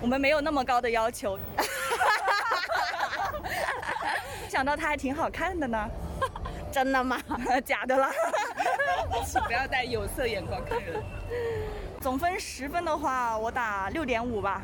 [0.00, 1.38] 我们没有那么高的要求。
[4.48, 5.88] 想到他还挺好看的呢，
[6.72, 7.20] 真的吗？
[7.64, 8.10] 假的啦。
[9.26, 11.02] 请不要带有色眼光看人。
[12.00, 14.62] 总分十分的话，我打六点五吧。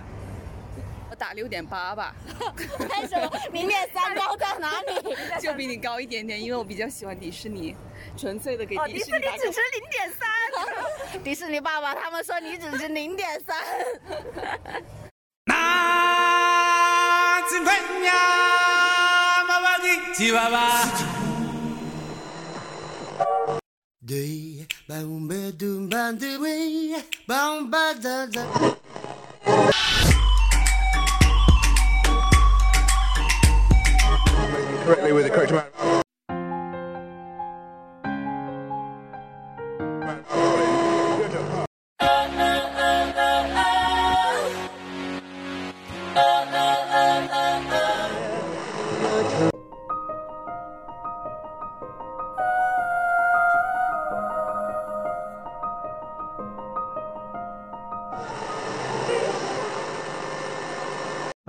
[1.10, 2.14] 我打六点八吧。
[2.56, 3.30] 为什么？
[3.52, 5.16] 零点三高在哪里？
[5.40, 7.76] 就比你高一点点，因为我比较喜欢迪士尼，
[8.16, 11.22] 纯粹的给迪士尼只值零点三。
[11.22, 13.56] 迪士尼爸爸他们说你只值零点三。
[34.84, 35.73] Correctly with the correct amount.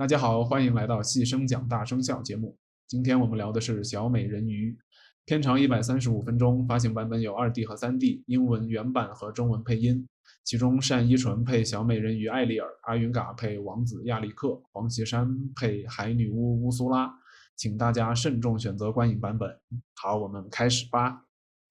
[0.06, 2.56] 大家好，欢迎来到细声讲大声笑节目。
[2.86, 4.70] 今天我们聊的是《小美人鱼》，
[5.24, 10.06] 片长一百三十五分钟，发行版本有二 D 和三 D，英文原版和中文配音。
[10.44, 17.12] 其中单依纯配小美人鱼艾丽尔，阿云嘎配王子亚历克，黄绮珊配海女巫乌苏拉。
[17.56, 19.58] 请大家慎重选择观影版本。
[19.96, 21.25] 好，我们开始吧。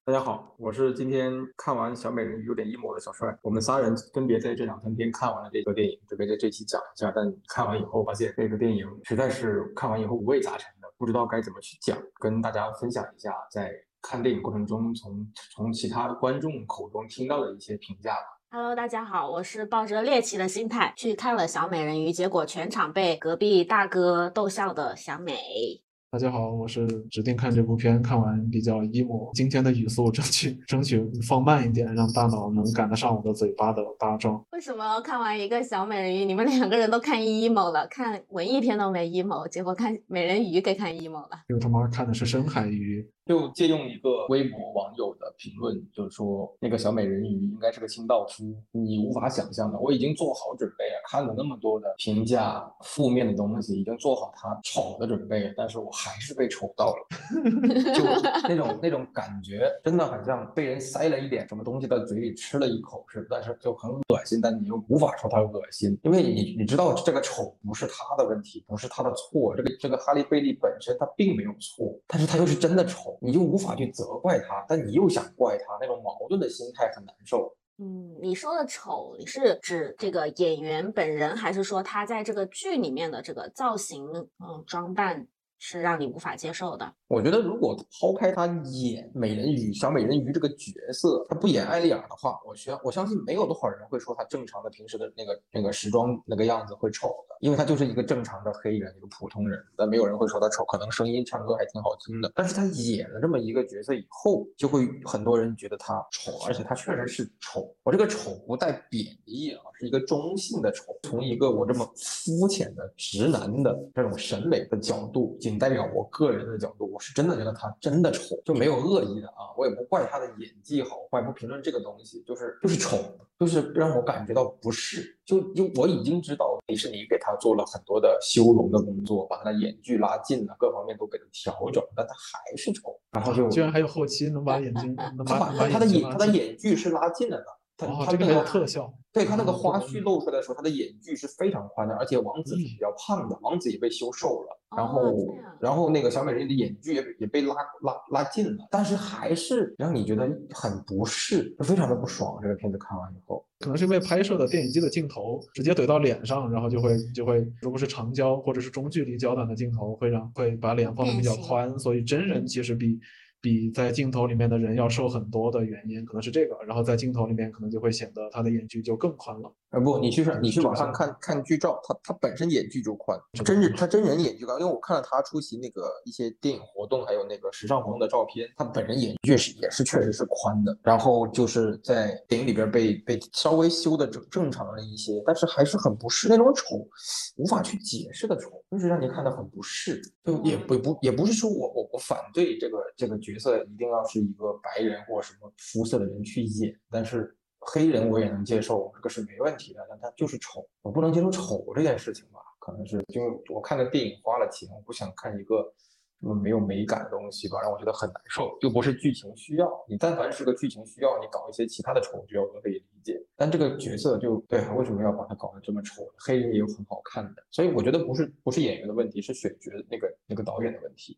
[0.07, 3.35] 大家好，我是今天看完《小美人鱼》有点 emo 的小帅。
[3.41, 7.11] 我们仨人分别在这两三天看完了这个电影，准备在这期讲一下。
[7.15, 18.39] 但看完以后发现，这个电影实在是看完以后五味杂陈的，不知道该怎么去讲，跟大家分享一下在看电影过程中从从其他观众口中听到的一些评价吧。
[18.51, 25.81] Hello，大家好，我是抱着猎奇的心态去看了《小美人鱼》，结果全场被隔壁大哥逗笑的小美。
[26.15, 34.41] 大家好，我是指定看这部片看完比较 emo，今天的语速争取 争取放慢一点，让大脑能赶得上我的嘴巴的巴掌。
[34.53, 37.85] 为什么看完一个小美人鱼，你们两个人都看 emo 了？
[37.87, 41.31] 看文艺片都没 emo，结果看美人鱼给看 emo 了？
[41.49, 43.05] 因为他妈看的是深海鱼。
[43.25, 49.79] 就借用一个微博网友的评论，就是说那个小美人鱼应该是个清道夫，你无法想象的。
[49.79, 57.07] 我已经做好准备了，看了那么多的评价负面的东西，已经做好他丑的准备，但是我还是被丑到了，
[57.95, 58.03] 就
[58.47, 73.14] 那种那种感觉，真的很像被人塞了一点什么东西在嘴里吃了一口似的，但是就很恶心，但你又无法说它恶心，因为你你知道这个丑不是他的问题，不是他的错，这个这个哈利贝利本身他并没有错，但是他又是真的丑。
[73.21, 77.55] 你就无法去责怪他，但你又想怪他，那种矛盾的心态很难受。
[77.77, 84.05] 嗯，你说的丑，你是指这个演员本人，还是说他在这个剧里面的这个造型、
[84.39, 85.27] 嗯装扮
[85.67, 86.93] 是让你无法接受的？
[87.07, 97.35] 我觉得，如果抛开他演美人鱼、小美人鱼这个角色，他不演艾丽尔的话，我相我相信没有多少人会说他正常的平时的那个那个时装那个样子会丑的。
[97.41, 102.31] 因为他就是一个正常的黑人，一个普通人，但没有人会说他丑，可能声音唱歌还挺好听的。
[102.33, 107.75] 但是他演了这么一个角色以后，就会很多人觉得他丑，而且他确实是丑。
[107.83, 110.95] 我这个丑不带贬义啊，是一个中性的丑。
[111.03, 122.97] 从一个我这么肤浅的直男的这种审美的角度进，仅代表我个人的角度，我是真的觉得他真的丑，就没有恶意的啊，我也不怪他的演技好坏，不评论这个东西，就是就是丑，
[123.39, 125.15] 就是让我感觉到不适。
[125.25, 127.33] 就就我已经知道迪士尼给他。
[127.37, 132.97] 做了很多的修容的工作，把他的眼距拉近了，各方面都给他调整，但他还是丑。
[133.11, 137.45] 然后就居然还有后期能把眼睛，他把他的眼他的眼距是拉近了的。
[137.77, 138.93] 他他这个有特效。
[139.11, 144.59] 对他那个花絮露出来的时候，他的眼距是非常宽的，而且王子是比较胖的，王子也被修瘦了。
[144.75, 152.37] 然后然后那个小美人鱼的眼距也也被拉拉拉近了，但是还是让你觉得很不适，非常的不爽。
[152.41, 153.45] 这个片子看完以后。
[153.59, 162.99] 可能是因为拍摄的电影机的镜头直接怼到脸上，然后就会就会，如果是长焦或者是中距离焦段的镜头，会让会把脸放的比较宽，所以真人其实比。
[163.45, 169.53] 比在镜头里面的人要瘦很多的原因可能是这个，然后在镜头里面可能就会显得他的眼距就更宽了。
[169.71, 180.77] 呃不，你去上你去网上看看剧照，他他本身眼距就宽，真人他真人眼距高，因为我看了他出席那个一些电影活动，还有那个时尚活动的照片，他本人眼距是也是确实是宽的。
[180.83, 186.87] 然后就是在电影里边被被稍微修的正正常了一些，但是还是很不适那种丑，
[187.35, 190.01] 无法去解释的丑，就是让你看的很不适。
[190.23, 193.15] 就也不不也不是说我我我反对这个这个。
[193.25, 197.35] 角色一定要是一个白人或什么肤色的人去演，但是
[197.65, 202.39] 黑人我也能接受，这个是没问题的，但他就是丑，我不能接受丑这件事情吧？
[202.59, 203.21] 可能是就
[203.53, 205.71] 我看个电影花了钱，我不想看一个
[206.19, 208.57] 什么没有美感的东西吧，让我觉得很难受。
[208.61, 213.21] 又不是剧情需要，你但凡是个剧情需要，你搞一些其他的丑角我都可以理解。
[213.35, 216.07] 但这个角色就对，为什么要把它搞得这么丑？
[216.17, 221.17] 黑人也有很好看的，所以我觉得不是不是演员的问题，是选角那个那个导演的问题。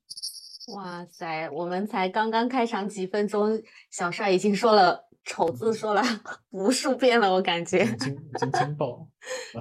[0.67, 6.01] 哇塞，我们才刚刚开场几分钟，小帅已经说了“丑”字，说了
[6.51, 7.85] 无数遍了，我感觉。
[7.85, 9.07] 已经已经惊爆。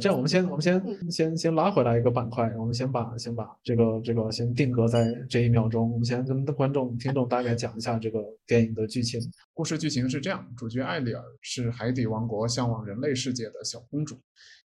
[0.01, 5.93] 这样，我们先我们先先先拉回来一个板块，我们先把先把这个这个先定格在这一秒钟。
[5.93, 9.21] 我们先跟观众听众大概讲一下这个电影的剧情。
[9.55, 14.19] 故事剧情是这样：主角艾丽尔是海底王国向往人类世界的小公主。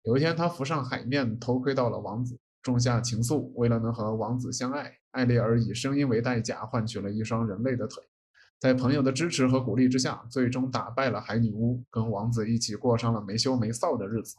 [0.04, 3.52] 有一天，她浮上海面，偷窥到了王子，种下情愫。
[3.56, 4.94] 为了能和王子相爱。
[5.12, 8.04] 艾丽尔以声音为代价换取了一双人类的腿，
[8.60, 14.38] 在朋友的支持和鼓励之下，最终打败了海女巫，跟王子一起过上了没羞没臊的日子。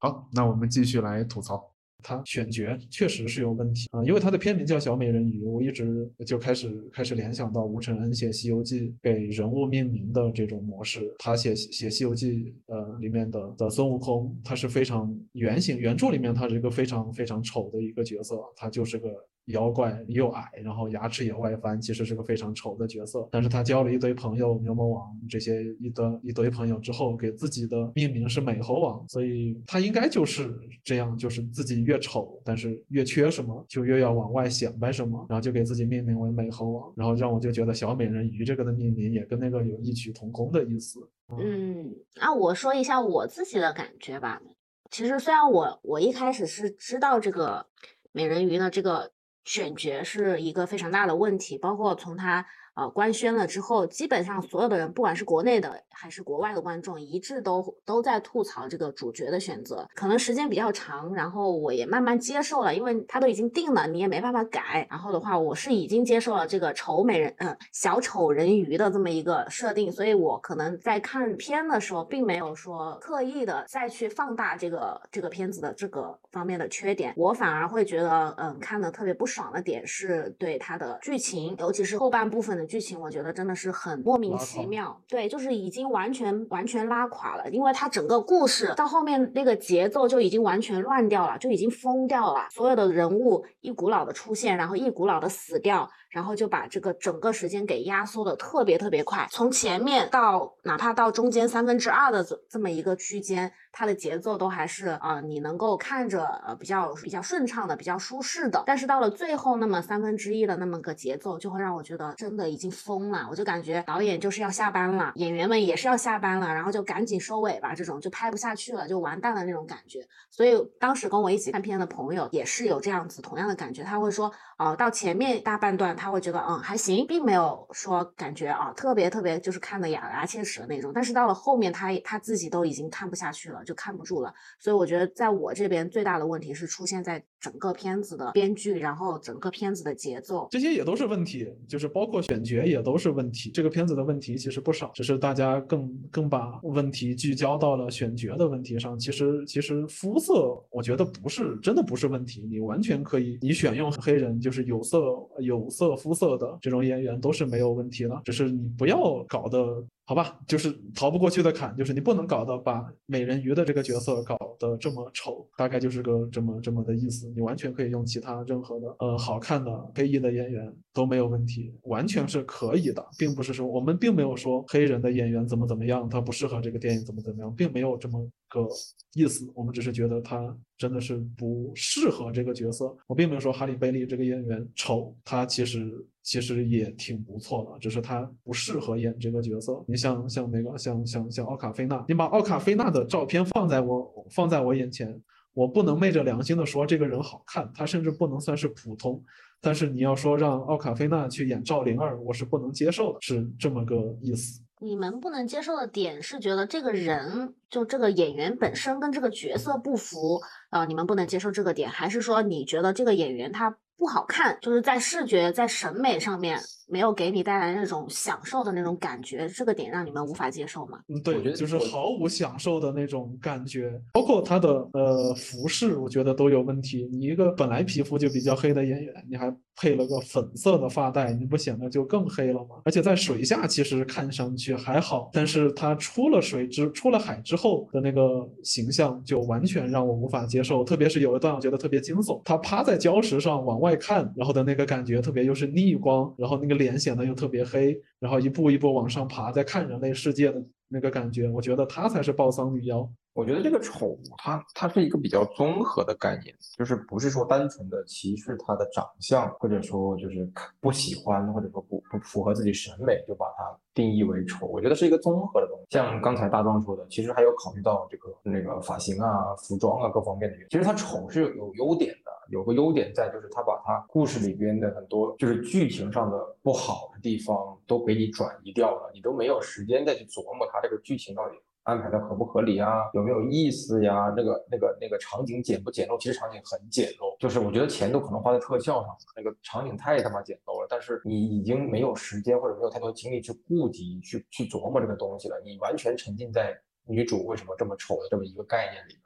[0.00, 1.71] 好，那我们继续来吐槽。
[2.02, 11.14] 他选角确实是有问题啊，因为他的片名叫《小美人鱼》，我一直就开始开始联想到吴承恩写《西游记》给人物命名的这种模式。
[11.18, 12.32] 他写写《西游记》
[12.66, 19.08] 呃里面的的孙悟空，他是非常原型，原著里面他是一个非常非常丑的一个角色，他就是个
[19.46, 23.26] 妖怪，又矮，然后牙齿也外翻，其实是个非常丑的角色。
[23.32, 30.54] 但是他交了一堆朋友，牛魔王这些一堆一堆朋友之后，给自己的命名是美猴王，所以他应该就是
[30.84, 32.02] 这样，就是自己越。
[32.02, 40.98] 丑，但是越缺什么，就越要往外显摆什么，然后就给自己命名为美猴王，然后让我就觉得小美人鱼这个的命名也跟那个有异曲同工的意思。
[41.28, 44.42] 嗯，那我说一下我自己的感觉吧。
[44.90, 47.64] 其实虽然我我一开始是知道这个
[48.10, 49.12] 美人鱼的这个
[49.44, 52.46] 选角是一个非常大的问题，包括从他。
[52.74, 59.86] 呃，官宣了之后，基本上所有的人，不管是国内的还是国外的观众，一致都都在吐槽这个主角的选择。
[59.94, 64.86] 可能时间比较长，然后我也慢慢接受了，因为他都已经定了，你也没办法改。
[64.90, 77.12] 然后的话，我是已经接受了这个丑美人，嗯，小丑人鱼的这么一个设定，所以我可能在看片的时候，并没有说刻意的再去放大这个这个片子的这个方面的缺点。
[77.16, 82.72] 我反而会觉得，嗯，看的特别不爽的点是对它的剧情，尤其是后半部分的。
[82.72, 95.90] 剧情我觉得真的是很莫名其妙，对，就是已经完全完全拉垮了，因为它整个故事到后面那个节奏就已经完全乱掉了，就已经疯掉了，所有的人物一股脑的出现，然后一股脑的死掉。
[96.12, 108.62] 然后就把这个整个时间给压缩的特别特别快，从前面到哪怕到中间三分之二的这这么一个区间，它的节奏都还是啊，你能够看着呃比较比较顺畅的，比较舒适的。
[108.66, 113.26] 但是到了最后那么三分之一的那么个节奏，就会让我觉得真的已经疯了。
[113.30, 120.06] 我就感觉导演就是要下班了，演员们也是要下班了，然后就赶紧收尾吧，这种就拍不下去了，就完蛋了那种感觉。
[120.30, 125.96] 所以当时跟我一起看片的朋友也是有这样子同样的感觉，他会说哦，到前面大半段。
[126.02, 130.90] 他会觉得嗯还行，并没有说感觉啊特别特别就是看的咬牙切齿的那种。
[130.92, 134.34] 但是到了后面，他他自己都已经看不下去了，就看不住了。
[134.58, 143.52] 所以我觉得在我这边最大的问题是出现在整个片子的编剧，然后整个片子的节奏，这些也都是问题，就是包括选角也都是问题。
[143.52, 148.98] 这个片子的问题其实不少，只是大家更更把问题聚焦到了选角的问题上。
[148.98, 154.98] 其实其实肤色我觉得不是真的不是问题，你完全可以你选用黑人就是有色
[155.38, 155.91] 有色。
[155.96, 159.84] 肤色的这种演员都是没有问题的，只是你不要搞得。
[160.12, 167.32] 好吧，就是逃不过去的坎，就是你不能搞得把美人鱼的这个角色搞得这么丑，大概就是个这么这么的意思。
[167.34, 178.68] 你完全可以用其他任何的呃好看的黑裔的演员都没有问题，完全是可以的，并不是说我们并没有说黑人的演员怎么怎么样，他不适合这个电影怎么怎么样，并没有这么个
[179.14, 179.50] 意思。
[179.54, 182.94] 我们只是觉得他真的是不适合这个角色。
[183.06, 186.06] 我并没有说哈利贝利这个演员丑，他其实。
[186.22, 189.84] 其实也挺不错的，只是他不适合演这个角色。
[189.88, 195.20] 你像像那个像像像奥卡菲娜，你把奥卡菲娜的照片放在我放在我眼前，
[195.52, 199.22] 我不能昧着良心的说这个人好看，他甚至不能算是普通。
[199.60, 204.60] 但是你要说让奥卡菲娜去演赵灵儿，我是不能接受的，是这么个意思。
[204.80, 210.84] 你们不能接受的点是觉得这个人就这个演员本身跟这个角色不符啊？
[210.86, 216.58] 你们不能接受这个点，还是说你觉得这个演员他不好看，就是在视觉在审美上面
[216.88, 220.98] 没有给你带来那种享受的那种感觉，这个点让你们无法接受吗？
[221.08, 227.08] 嗯，我觉对，得就是毫无享受的那种感觉，包括他的呃服饰，我觉得都有问题。
[227.12, 232.76] 你一个本来皮肤就比较黑的演员，你还配了个粉色的发带，你不显得就更黑了吗？
[232.84, 240.84] 而且在水下其实看上去还好，但是他出了水之出了海之后的那个形象就完全让我无法接受。
[240.84, 250.62] 特别是有一段我觉得特别惊悚，他趴在礁石上往外看，然后的那个感觉，特别又是逆光，然后那个脸显得又特别黑，然后一步一步往上爬，在看人类世界的
[250.92, 253.08] 那个感觉，我觉得她才是暴丧女妖。
[253.34, 260.46] 我觉得这个丑，它它是一个比较综合的概念，就是不是说单纯的歧视他的长相，或者说就是
[260.80, 264.66] 不喜欢，或者说不不符合自己审美，就把它定义为丑。
[264.66, 265.86] 我觉得是一个综合的东西。
[265.88, 270.68] 像刚才大壮说的，其实还有考虑到这个那个发型啊、服装啊各方面的原因。
[270.68, 281.56] 其实他丑是有优点的，有个优点在就是他把他故事里边的很多就是剧情上的不好的地方都给你转移掉了，你都没有时间再去琢磨它这个剧情到底。
[281.84, 283.10] 安排的合不合理啊？
[283.12, 284.32] 有没有意思呀？
[284.36, 286.16] 那个、那个、那个场景简不简陋？
[286.16, 290.86] 其实场景很简陋，就是我觉得钱都可能花在特效上，那个场景太他妈简陋了。
[290.88, 296.72] 但是你已经没有时间或者没有太多精力去顾及、去去琢磨这个东西了，你完全沉浸在
[297.04, 299.22] 女主为什么这么丑的这么一个概念里边。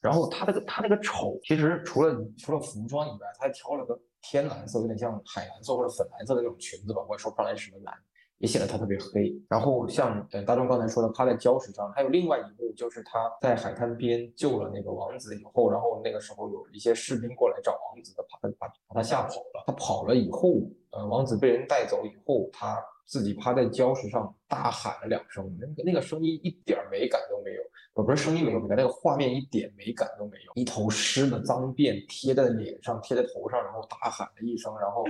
[0.00, 7.94] 然后他这个他那个丑，其实除了除了服装以外，他还挑了个天蓝色，有点像海蓝色或者粉蓝色的那种裙子吧，我也说不上来什么蓝。
[8.38, 9.34] 也显得他特别黑。
[9.48, 19.64] 然后像呃大众刚才说的，趴在礁石上，还有另外一幕就是他在海滩边救了那个王子以后，然后那个时候有一些士兵过来找王子，把他把把他吓跑了。
[19.66, 20.50] 他跑了以后，
[20.90, 27.62] 呃，王子被人带走以后，他自己趴在礁石上大喊了两声，那个那个声音一点美感都没有。
[27.94, 35.04] 我不是声音没有美感，那个画面一点美感都没有，一头湿的脏辫贴在脸上，贴在头上，然后大喊了一声，然后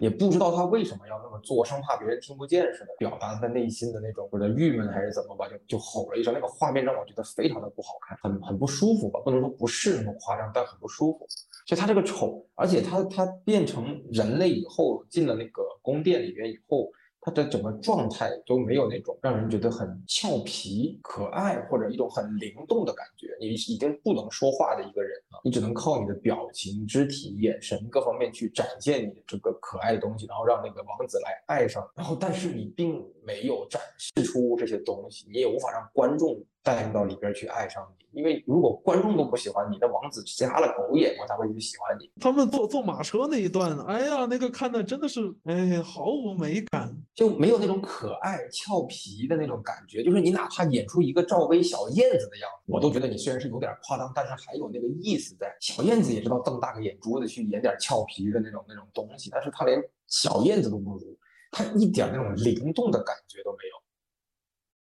[0.00, 6.34] 也不知道他为什么要那么做，生怕别人听不见似的，表达他内心的那种或者郁闷还是怎么吧，就就吼了一声。
[6.34, 11.26] 那个画面让我觉得非常的不好看，很很不舒服吧，不能说不是那么夸张，但很不舒服。
[11.64, 16.90] 就他这个丑，而且他他变成人类以后，进了那个宫殿里面以后。
[17.26, 23.36] 他的整个状态都没有那种让人觉得很俏皮、可爱或者一种很灵动的感觉。
[23.40, 31.84] 你已经不能说话的一个人了，你只能靠你的表情、肢体、眼神各方面去展现你这个可爱的东西，然后让那个王子来爱上。
[31.96, 38.04] 然后，但是你并没有展示出这些东西，你也无法让观众带入到里边去爱上你。
[38.10, 42.10] 因为如果观众都不喜欢你，那王子瞎了狗眼我才会去喜欢你。
[42.18, 46.92] 他们坐坐马车那一段，哎呀，那个看的真的是，哎，毫无美感。
[47.14, 55.54] 就没有那种可爱俏皮的那种感觉，就是你哪怕演出一个赵薇小燕子的样子，我都觉得你虽然是有点夸张，但是还有那个意思在。
[55.60, 61.18] 小燕子也知道瞪大个眼珠子去演点俏皮的那种那种东西，但是她连小燕子都不如，
[61.50, 63.85] 她一点那种灵动的感觉都没有。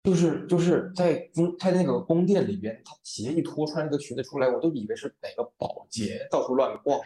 [0.05, 7.01] 就是就是在宫在那个宫殿里边，她鞋一脱，穿一个裙子出来，我都以为是哪个保洁到处乱逛。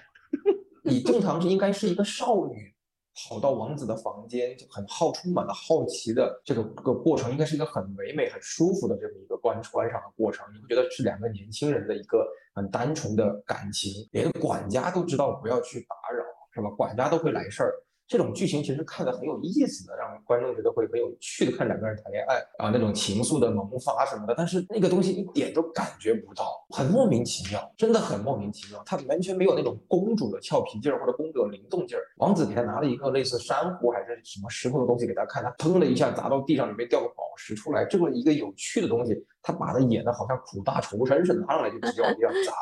[0.82, 2.74] 你正常是应该是一个少女。
[3.20, 10.46] 跑到王子的房间，就很好，充满了好奇的这个个过程，应该是一个很唯美、很舒服的这么一个观观赏的过程。
[10.54, 12.24] 你会觉得是两个年轻人的一个
[12.54, 16.22] 很单纯的感情，连管家都知道不要去打扰，
[16.54, 16.70] 是吧？
[16.76, 17.74] 管家都会来事儿。
[18.08, 24.34] 这种剧情其实看的很有意思的，让观众觉得会很有趣的看两个人谈恋爱啊，那种情愫的萌发什么的。
[24.34, 28.82] 但是那个东西一点都感觉不到，很莫名其妙，真的很莫名其妙。
[28.86, 32.00] 他完全没有那种公主的俏皮劲儿或者公主的灵动劲儿。
[32.16, 37.84] 王子给他拿了一个类似珊瑚还是什么石头的东西给他看，他砰的一下砸到地上，里面掉个宝石出来。
[37.84, 42.52] 这么一个有趣的东西，他把它演的好像苦大仇深似的，拿上来就直接往地上砸。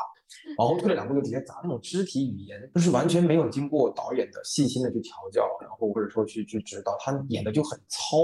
[0.57, 8.17] 往后退了两步就直接砸，那种肢体语言就是完全没有经过导演的细心的去调教，然后或者说去去指导，他演的就很糙，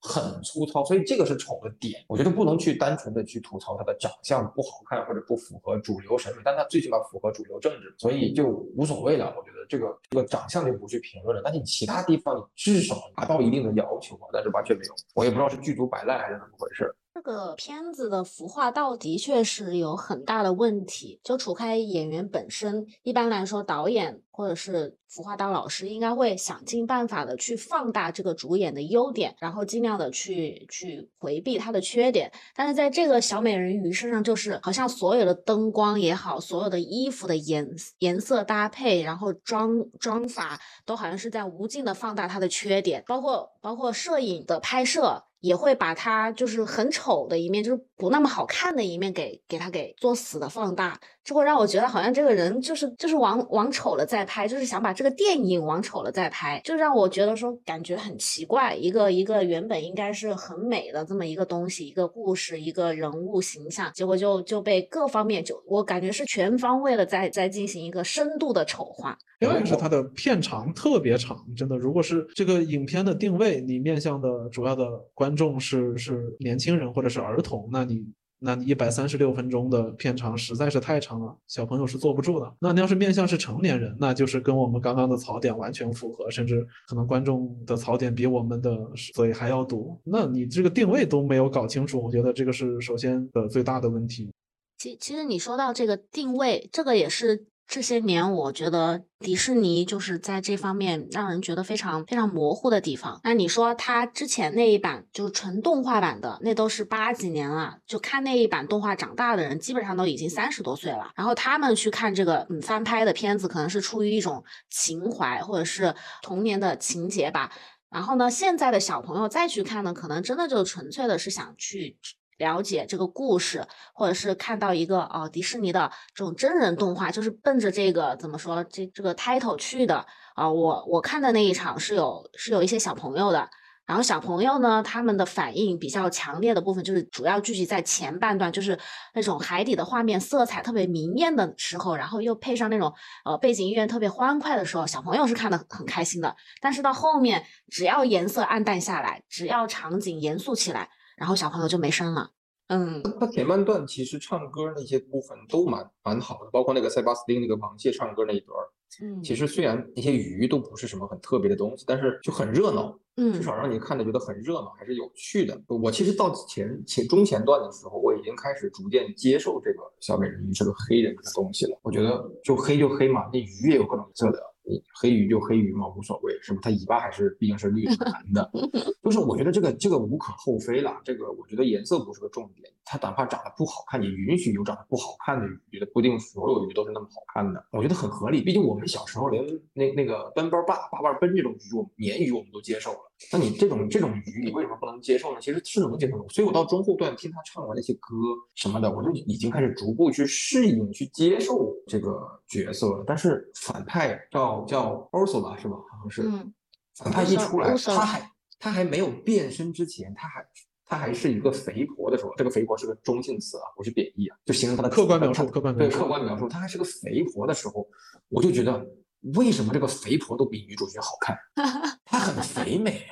[0.00, 2.04] 很粗糙，所以这个是丑的点。
[2.08, 9.34] 我觉得不能去单纯的去吐槽他的长相不好看或者不符合主流审美，但他最起码符合主流政治，所以就无所谓了。
[9.36, 16.94] 我觉得这个这个长相就不去评论了，但是你其他地方你至少达到一定的要求吧，但是完全没有，我也不知道是剧组摆烂还是怎么回事。
[17.26, 32.30] 这个片子的服化道的确是有很大的问题，就除开演员本身，一般来说导演或者是服化道老师应该会想尽办法的去放大这个主演的优点，然后尽量的去去回避他的缺点。
[32.54, 37.68] 但是在这个小美人鱼身上，就是好像所有的灯光也好，所有的衣服的颜
[37.98, 45.24] 颜色搭配，然后妆妆法都好像是在无尽的放大他的缺点，包括包括摄影的拍摄。
[45.40, 58.72] 也会把他就是很丑的一面，就是不那么好看的一面给给他给作死的放大，就会让我觉得好像这个人就是就是往往丑了再拍，就是想把这个电影往丑了再拍，就让我觉得说感觉很奇怪。
[58.76, 69.18] 一个一个原本应该是很美的这么一个东西，一个故事，一个人物形象，结果就就被各方面就我感觉是全方位的在在进行一个深度的丑化。
[69.40, 71.76] 另外是它的片长特别长，真的。
[71.76, 78.06] 如果是这个影片的定位，你面向的主要的观众是是年轻人或者是儿童，那你。
[78.38, 82.52] 那你一百三十六分钟的片长实在是太长了，小朋友是坐不住的。
[82.60, 89.98] 那你要是面向是成年人，那就是跟我们刚刚的槽点完全符合，甚至可能观众的槽点比我们的所以还要多。
[90.04, 94.30] 那你这个定位都没有搞清楚，我觉得这个是首先的最大的问题。
[94.78, 97.46] 其其实你说到这个定位，这个也是。
[97.68, 103.20] 这些年，我觉得迪士尼就是在这方面让人觉得非常非常模糊的地方。
[103.24, 111.10] 那你说他之前那一版就是纯动画版的，那都是八几年了，就看那一版动画长大的人，基本上都已经三十多岁了。
[111.16, 117.50] 然后他们去看这个嗯翻拍的片子，可能是出于一种情怀或者是童年的情节吧。
[117.90, 121.98] 然后呢，现在的小朋友再去看呢，可能真的就纯粹的是想去。
[122.38, 130.50] 了解这个故事，或者是看到一个哦迪士尼的这种真人动画，就是奔着这个怎么说这这个 title 去的啊。
[130.50, 133.48] 我我看的那一场是有是有一些小朋友的，
[133.86, 138.78] 然后小朋友呢他们的反应比较强烈的部分就是主要聚集在前半段，就是
[139.14, 142.92] 那种海底的画面色彩特别明艳的时候，然后又配上那种
[143.24, 146.36] 呃背景音乐特别欢快的时候，小朋友是看的很开心的。
[146.60, 150.90] 但是到后面只要颜色暗淡下来，只要场景严肃起来。
[151.16, 152.30] 然后小朋友就没声了。
[152.68, 158.58] 嗯，他前半段其实唱歌那些部分都蛮蛮好的，包括那个塞巴斯汀那个螃蟹唱歌那一段。
[159.02, 162.98] 嗯，其实虽然那些鱼都不是什么很特别的东西，但是就很热闹。
[163.16, 165.60] 嗯，至少让你看着觉得很热闹，还是有趣的。
[165.68, 171.78] 我其实到前前中前段的时候，我已经开始逐渐接受这个小美人鱼这个黑人的东西了。
[171.82, 174.38] 我觉得就黑就黑嘛，那鱼也有各种色的。
[174.68, 176.58] 你黑鱼就黑鱼嘛，无所谓，是吧？
[176.62, 178.50] 它尾巴还是毕竟是绿是蓝的，
[179.04, 181.00] 就是我觉得这个这个无可厚非了。
[181.04, 188.42] 这个我觉得颜色不是个重点，它哪怕长得不好看，也允许有长得不好看的鱼，觉得不一定所有鱼都是那么好看的，我觉得很合理。
[188.42, 192.98] 毕竟我们小时候连那那个奔波霸霸霸奔这种鱼，我们鲶鱼我们都接受了。
[193.32, 195.38] 那你这种这种鱼，你为什么不能接受呢？
[195.40, 196.28] 其实是能接受的。
[196.28, 198.14] 所以我到中后段听他唱完那些歌
[198.54, 203.04] 什么的，我就已经开始逐步去适应、去接受这个角色了。
[203.06, 205.76] 但是反派叫叫 Ursula 是吧？
[205.90, 206.22] 好像是。
[206.22, 206.52] 嗯。
[206.94, 210.46] 反派一出来，他还他还没有变身之前，他还
[210.84, 215.46] 他还是一个肥婆的时候，这个肥婆是个中性词啊，不是贬义啊，就形容他的客观描述。
[215.46, 215.90] 客观描述。
[215.90, 217.88] 对客观描述，他还是个肥婆的时候，
[218.28, 218.86] 我就觉得。
[219.34, 221.36] 为什么这个肥婆都比女主角好看？
[222.04, 223.02] 她很肥美，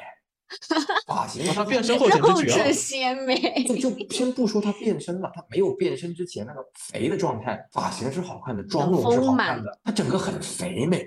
[1.07, 3.65] 发型她变身后简直绝了，鲜美。
[3.65, 11.07] 就就先不说她变身了，她没有变身之前那个肥的状态，发型是好看的，妆容是好看的，她整个很肥美。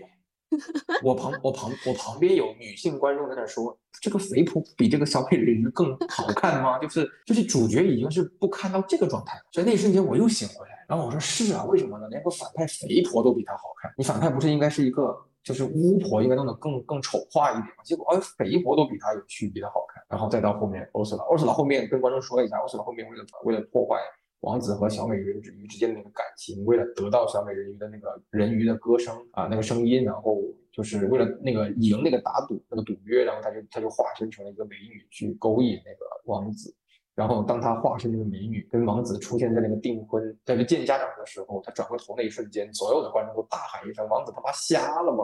[1.03, 6.79] 我旁我旁我旁边有女性观众在那说，这个肥婆比这个小美人鱼更好看吗？
[6.79, 10.76] 就是就是主角已经是不堪到这个状态了，所以那一瞬间我又醒回来。
[10.87, 12.07] 然后我说是啊，为什么呢？
[12.09, 17.83] 连个反派肥婆都比她好看，你反派不是应该是一个就是巫婆，应该弄得更更丑化一点吗？
[17.83, 20.01] 结果哎，肥婆都比她有趣，比她好看。
[20.07, 23.97] 然后再到后面，欧斯拉，欧斯拉后面跟观众说一下，欧斯拉后面为了为了破坏
[24.39, 30.37] 王子和小美人鱼之间的那个感情，为了得到小美人鱼的那个人鱼的歌声啊那个声音，然后
[30.71, 36.73] 就是为了那个赢那个打赌那个赌约，然后他就他就化身成了一个美女去勾引那个王子。
[37.17, 45.23] 然后，当他化身那个美女跟王子出现在那个订婚，在这见家长的时候，他转过头那一瞬间，所有的观众都大喊一声：“王子他妈瞎了吗？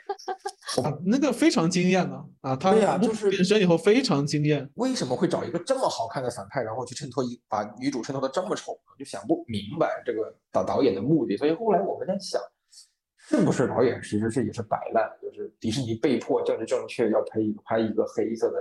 [1.04, 2.56] ”那个非常惊艳呢啊！
[2.56, 4.66] 他对呀，就是变身以后非常惊艳。
[4.76, 8.94] 为什么会找一个这么好看的反派，然后去衬托一把女主衬托的这么丑呢？
[8.98, 11.36] 就想不明白这个导导演的目的。
[11.36, 12.40] 所以后来我们在想，
[13.18, 18.56] 是不是导演其实是也是摆烂，就是迪士尼被迫政治正确要拍一拍一个黑色的。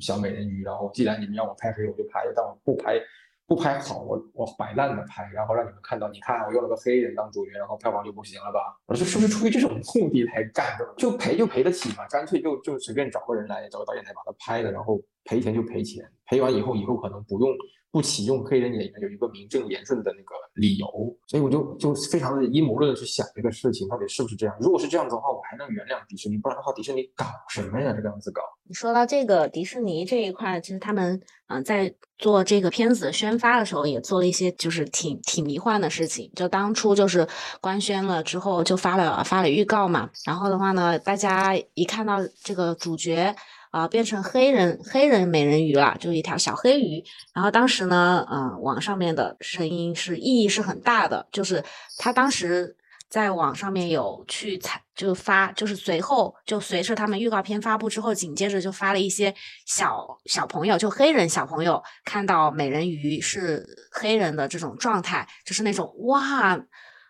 [0.00, 3.00] 小美人鱼，然后既然你们让我拍黑，我就拍；但我不拍，
[3.46, 8.76] 不拍好，我我摆烂的拍，然后让你们看到，你看我用了个黑人当主角，然后票房就不行了吧？
[8.86, 10.94] 我说是不是出于这种目的才干的？
[10.96, 17.50] 就赔就赔得起嘛，干脆就就随便找个人来，找个导演来把它拍了，然后赔钱就赔钱，赔完以后以后可能不用。
[17.92, 20.86] 不启用黑人演员有一个名正言顺的那个理由，
[21.26, 24.56] 所以我就就非常的阴谋论的去想这个事情到底是不是这样。
[24.58, 27.92] 如果是这样子的话，我还能原谅迪士尼，不然的话，迪士尼搞什么呀？
[27.92, 28.40] 这个样子搞。
[28.64, 36.32] 你说到这个迪士尼这一块，其实他们嗯在做这个片子宣发的时候，也做了一些就是挺挺迷幻的事情。
[36.34, 37.28] 就当初就是
[37.60, 40.08] 官宣了之后，就发了发了预告嘛。
[40.24, 43.36] 然后的话呢，大家一看到这个主角。
[43.72, 47.02] 啊、变成黑人黑人美人鱼了，就一条小黑鱼。
[47.34, 51.64] 然后当时呢，嗯、网上面的声音是意义是很大的，就是
[51.96, 52.76] 他当时
[53.08, 59.34] 在网上面有去采，就发，就是随后就随着他们预告片发布之后，紧接着就发了一些
[59.66, 66.60] 小小朋友，就黑人小朋友看到美人鱼是黑人的这种状态，就是那种哇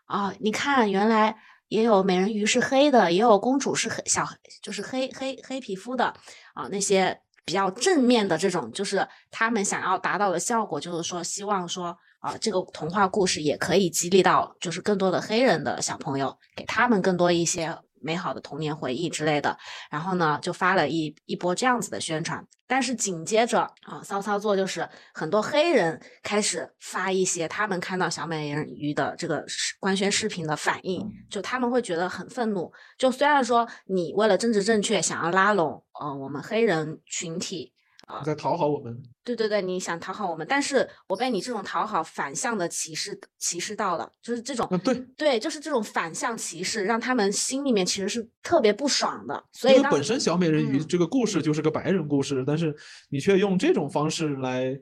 [0.06, 1.36] 啊，你看原来。
[1.72, 4.28] 也有美人鱼是黑的，也有公主是黑小，
[4.62, 6.04] 就是黑黑黑皮肤的
[6.52, 19.56] 啊，那些比较正面的这种，就是他们想要达到的效果，就是说希望说啊，这个童话故事也可以激励到，就是更多的黑人的小朋友，给他们更多一些美好的童年回忆之类的。
[19.90, 22.46] 然后呢，就发了一一波这样子的宣传。
[22.66, 32.72] 但是紧接着啊，骚操作就是很多黑人开始发一些他们看到小美人鱼的这个视官宣视频的反应，就他们会觉得很愤怒。
[32.96, 37.71] 就虽然说你为了政治正确想要拉拢呃我们黑人群体。
[38.18, 49.42] 你在讨好我们，对对对，你想讨好我们，但是我被你这种讨好反向的歧视歧视到了，就是这种嗯，对，对，就是这种反向歧视，让他们心里面其实是特别不爽的。
[49.52, 50.86] 所以本身小美人鱼嗯。
[50.86, 52.74] 这个故事就是个白人故事，但是
[53.08, 54.78] 你却用这种方式来，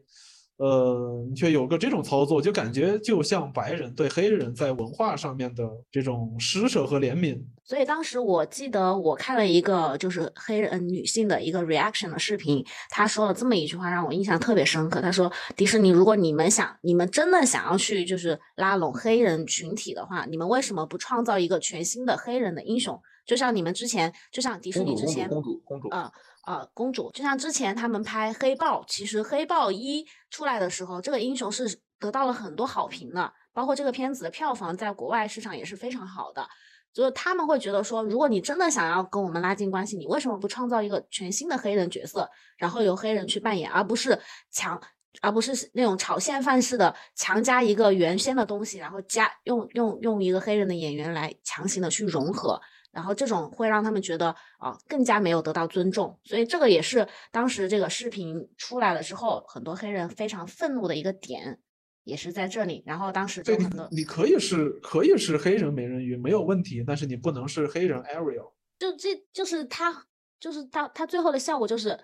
[0.61, 7.43] 呃，你却有个这种操作，就感觉就像白人对黑人在文化上面的这种施舍和怜悯。
[7.65, 15.01] 所以当时我记得我看了一个就是黑人女性的一个 reaction 的视频，她说了这么一句话让我印象特别深刻。
[15.01, 23.01] 她说：“迪士尼，如果你们想，你们真的想要去就是拉拢黑人群体的话，你们为什么不创造一个全新的黑人的英雄？
[23.25, 26.11] 就像你们之前，就像迪士尼之前公主，公主，啊
[26.43, 36.47] 啊，公主，就像之前他们拍黑豹，其实黑豹一出来的时候，这个英雄是得到了很多好评的，包括这个片子的票房在国外市场也是非常好的。
[36.93, 44.19] 就是他们会觉得说，如果你真的想要跟我们拉近关系，你为什么不创造一个全新的黑人角色，然后由黑人去扮演，而不是
[44.51, 44.81] 强，
[45.23, 52.61] 而不是那种炒现饭式的强加一个原先的东西，然后加用用用一个黑人的演员来强行的去融合。
[52.93, 61.61] 然后这种会让他们觉得啊、更加没有得到尊重，所以这个也是当时这个视频出来了之后，很多黑人非常愤怒的一个点，
[62.05, 62.83] 也是在这里。
[62.85, 68.53] 然后当时你很多，你可以是可以是黑人美人鱼没有问题，但是你不能是黑人 Ariel。
[68.79, 70.07] 就这就是他，
[70.41, 71.99] 就是他，他最后的效果就是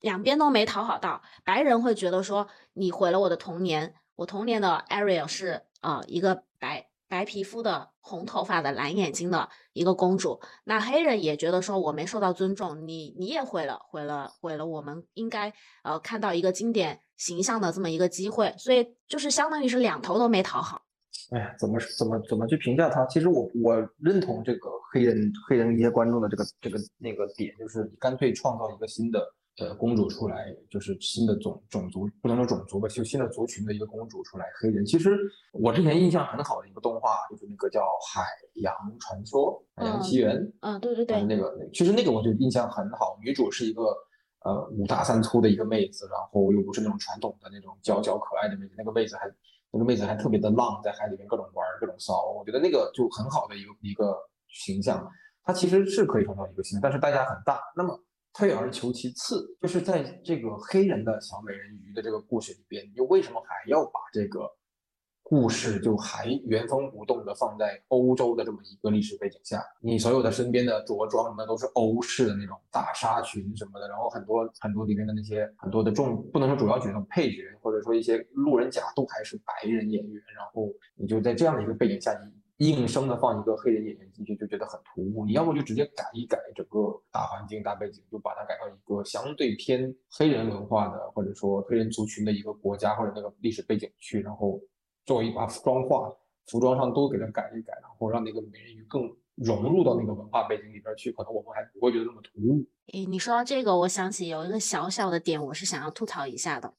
[0.00, 1.22] 两边都没讨好到。
[1.44, 15.52] 白人会觉得说你毁了我的童年，我童年的 Ariel 是啊、呃一个白白皮肤的红头发的蓝眼睛的一个公主，那黑人也觉得说我没受到尊重，你你也毁了毁了毁了我们应该
[15.84, 20.82] 呃看到一个经典形象的这么一个机会，所以就是相当于是两头都没讨好。
[21.30, 23.06] 哎呀，怎么怎么怎么去评价他？
[23.06, 29.24] 其实我我认同这个黑人黑人一些观众的这个这个那个点，就是干脆创造一个新的
[29.58, 34.84] 呃公主出来，就是新的种种族，不能说种族吧，就新的族群的一个公主出来，黑人。
[34.84, 35.16] 其实
[35.52, 37.80] 我之前印象很好的一个动画，就是那个叫
[38.12, 43.82] 《海洋传说》《海洋奇缘》，嗯，对对对，那个其实那个我就印象很好，女主是一个
[44.44, 49.30] 呃五大三粗的一个妹子，然后又不是那种传统的那种娇娇可爱的妹子，那个妹子还
[49.70, 54.16] 那个妹子还特别的浪，在海里面各种玩儿各种骚，我觉得那个就很好的一个一个
[54.48, 55.08] 形象。
[55.46, 57.60] 它其实是可以创造一个形象，但是代价很大。
[57.76, 57.96] 那么
[58.34, 64.50] 退而求其次，就是在这个黑人的小美人鱼的这个故事里边，你为什么还要把这个
[65.22, 94.60] 故事就还原封不动的放在欧洲的这么一个历史背景下，你所有的身边的着装什么都是欧式的那种大纱裙什么的，然后很多很多里面的那些很多的重不能说主要角色配角或者说一些路人甲都还是白人演员，然后你就在这样的一个背景下，你硬生的放一个黑人演员进去就觉得很突兀，你要么就直接改一改整个大环境大背景，就把它改到一个相对偏黑人文化的或者说黑人族群的一个国家或者那个历史背景去，然后。
[95.06, 96.10] 作为一把服装化，
[96.46, 99.02] 服装上都给它改一改，然后让那个美人鱼更
[99.34, 102.66] 融入到那个文化背景里边去，可能我们还不会觉得那么突兀。
[102.90, 106.72] 诶，你说到这个，我想起有一个小小的点，我是想要吐槽一下的，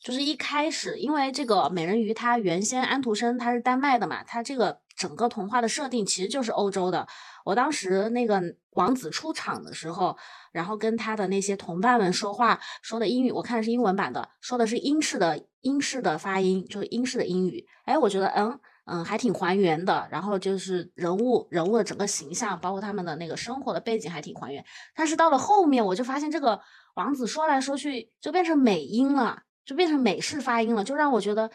[0.00, 7.06] 就是一开始，因为这个美人鱼它原先安徒生它是丹麦的嘛，它这个整个童话的设定其实就是欧洲的。
[7.44, 10.16] 我当时那个王子出场的时候，
[10.52, 17.66] 然后跟他的那些同伴们说话，说的英语，我看的是英文版的，说的是英式的英式的发音，就是英式的英语。
[17.84, 24.64] 哎，我觉得嗯嗯还挺还原的，然后就是人物人物的整个形象，包括他们的那个生活的背景还挺还原。
[24.94, 26.60] 但是到了后面，我就发现这个
[26.94, 31.50] 王子说来说去就变成美音了，就变成美式发音了，就让我觉得，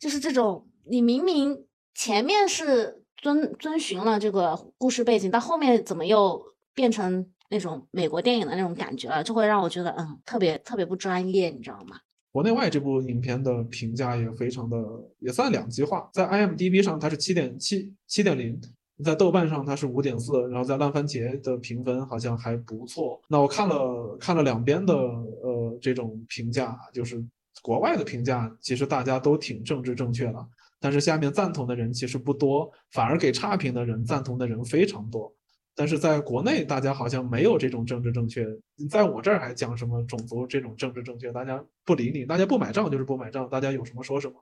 [0.00, 6.42] 就是这种你明明前面是遵遵循了这个故事背景，到后面怎么又
[6.74, 11.96] 变成那种美国电影的那种感觉了，就会让我觉得嗯特别特别不专业，你知道吗？
[12.32, 14.78] 国内外这部影片的评价也非常的
[15.18, 18.58] 也算两极化，在 IMDB 上它是七点七七点零，
[19.04, 23.20] 在豆瓣上它是五点四，然后在烂番茄的评分好像还不错。
[23.28, 27.22] 那我看了看了两边的呃这种评价，就是
[27.60, 30.46] 国外的评价，其实大家都挺政治正确的，
[30.82, 35.32] 但是下面赞同的人其实不多，反而给差评的人赞同的人非常多。
[35.74, 38.44] 但是在国内，大家好像没有这种政治正确。
[38.90, 44.34] 在我这儿还讲什么种族这种政治正确，大家不理你，大家不买账就是不买账，大家有什么说什么。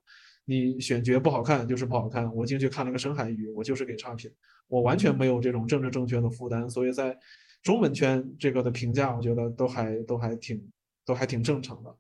[0.46, 4.28] 你选角不好看就是不好看，我进去看了个深海鱼，我就是给差评，
[4.66, 6.68] 我完全没有这种政治正确的负担。
[6.68, 7.16] 所以在
[7.62, 10.60] 中文圈这个的评价，我觉得都还都还挺
[11.04, 11.94] 都还挺正常的。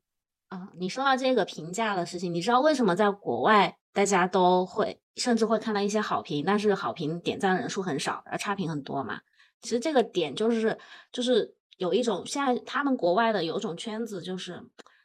[0.48, 9.20] 啊，你说到这个评价的事情，你知道为什么在国外大家都会甚至会看到一些好评，但是好评点赞人数很少，而差评很多嘛？
[9.60, 10.78] 其实这个点就是
[11.12, 14.62] 就是有一种现在他们国外的有一种圈子，就是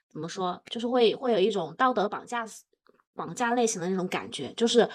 [0.10, 2.45] 怎么说，就是会会有一种道德绑架
[3.15, 4.89] 绑架类型的那种感觉，就是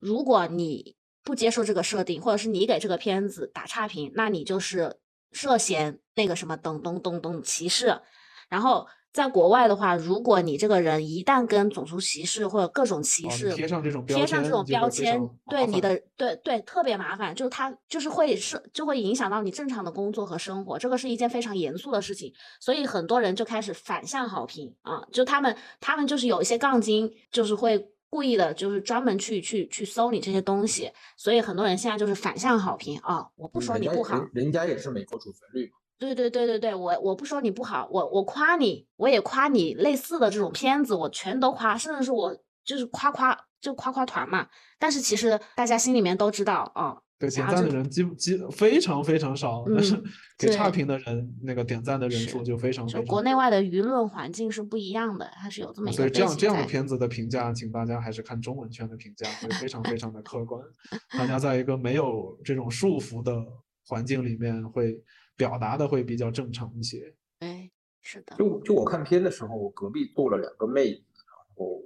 [0.00, 4.98] 如果你不接受这个设定，或者是你给这个片子打差评，那你就是
[5.32, 8.00] 涉嫌那个什么咚咚咚咚歧视，
[8.48, 8.86] 然后。
[9.12, 35.79] 在国外的话，如果你这个人一旦跟种族歧视或者各种歧视贴上这种贴上这种标签，对你的对对特别麻烦，就是他就是会是就会影响到你正常的工作和生活，这个是一件非常严肃的事情，所以很多人就开始反向好评啊，就他们他们就是有一些杠精，就是会故意的，就是专门去去去搜你这些东西，所以很多人现在就是反向好评啊，我不说你不好，人家也是美国主旋律嘛。
[36.00, 42.34] 对对对对对，我我不说你不好，我我夸你，我也夸你类似的这种片子，我全都夸，甚至是我
[42.64, 44.48] 就是夸夸就夸夸团嘛。
[44.78, 50.02] 但是其实大家心里面都知道啊，对点赞的人基基非常非常少，但是
[50.38, 53.04] 给差评的人那个点赞的人数就非常非常。
[53.04, 55.96] 国内外的舆论环境是不一样的，它是有这么一个。
[55.98, 60.62] 所以这样这样的片子的评价，请大家还是看中文圈的评价，会非常非常的 客观。
[61.10, 63.44] 大家在一个没有这种束缚的
[63.86, 64.98] 环境里面会。
[65.40, 67.14] 表达的会比较正常一些。
[67.38, 67.70] 哎，
[68.02, 68.36] 是的。
[68.36, 71.82] 就就我看片的时候，我隔壁坐了两个妹子，然后，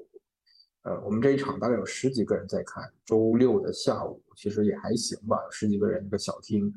[0.82, 2.92] 呃，我们这一场大概有十几个人在看。
[3.04, 6.74] 周六的下午其实也还行吧，十几个人一个小厅，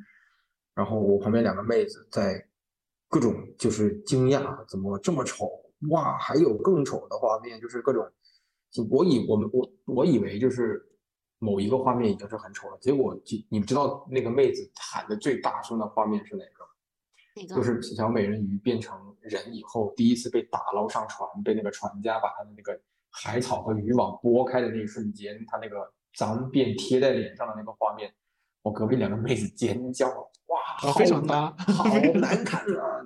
[0.76, 2.48] 然后我旁边两个妹子在
[3.10, 5.50] 各种就是惊讶，怎么这么丑？
[5.90, 8.08] 哇，还有更丑的画面，就是各种。
[8.92, 10.86] 我以我们我我以为就是
[11.40, 16.57] 某一个画面已经是很丑了，结果就你们知道那个妹子喊的最大声的画面是哪个？
[17.45, 22.80] 就是小美人鱼变成人以后，第一次被打捞上船，被那个船家把他的那个
[23.12, 28.13] 海草和渔网拨开的那一瞬间，他那个脏辫贴在脸上的那个画面，
[28.62, 30.08] 我隔壁两个妹子尖叫，
[30.47, 33.02] 哇，非常大，好难看啊！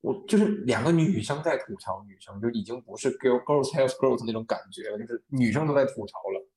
[0.00, 6.48] 我就是两个女生在吐槽女生，就已经不是 girl girls help girls 那种感觉了，就是女生都在吐槽了，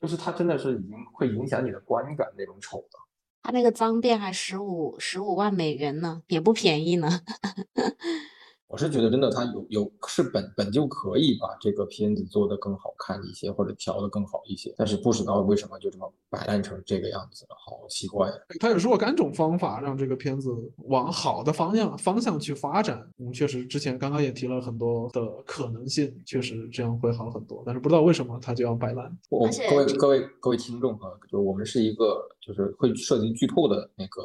[0.00, 2.98] 就是它真的是已经会影响你的观感那种丑的。
[3.42, 7.20] 他那个脏辫还十五十五万美元呢，也不便宜呢。
[8.70, 18.32] 我是觉得真的，他有有是本本就可以把这个片子做得更好看一些，或者调得更好一些，但是不知道为什么就这么摆烂成这个样子了，好奇怪。
[18.60, 20.50] 他有若干种方法让这个片子
[20.84, 23.04] 往好的方向方向去发展。
[23.16, 27.64] 我嗯，确实之前刚刚也提了很多的可能性，确实这样会好很多。
[27.66, 29.18] 但是不知道为什么他就要摆烂。
[29.30, 34.22] 我各位各位各位听众啊，就我们是一个就是会涉及剧透的那个。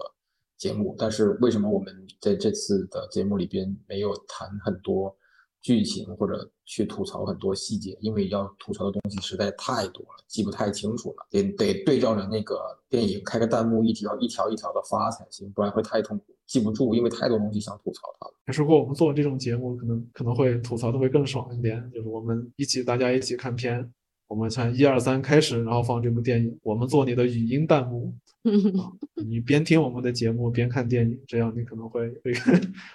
[0.58, 5.16] 节目，但是为什么我们在这次的节目里边没有谈很多
[5.62, 7.98] 剧情或者去吐槽很多细节？
[8.00, 18.34] 因为要吐槽的东西实在太多了，记不太清楚了，得得对照着那个电影开个弹幕，一条一条一条的发才行，不然会太痛苦，记不住，因为太多东西想吐槽它了。
[18.56, 23.92] 如果我们做这种节目，可能可能会吐槽的会更爽一点，就是我们一起大家一起看片，
[24.28, 28.14] 我们从一二三开始，然后放这部电影，我们做你的语音弹幕。
[29.28, 32.34] 你边听我们的节目边看电影，这样你可能会会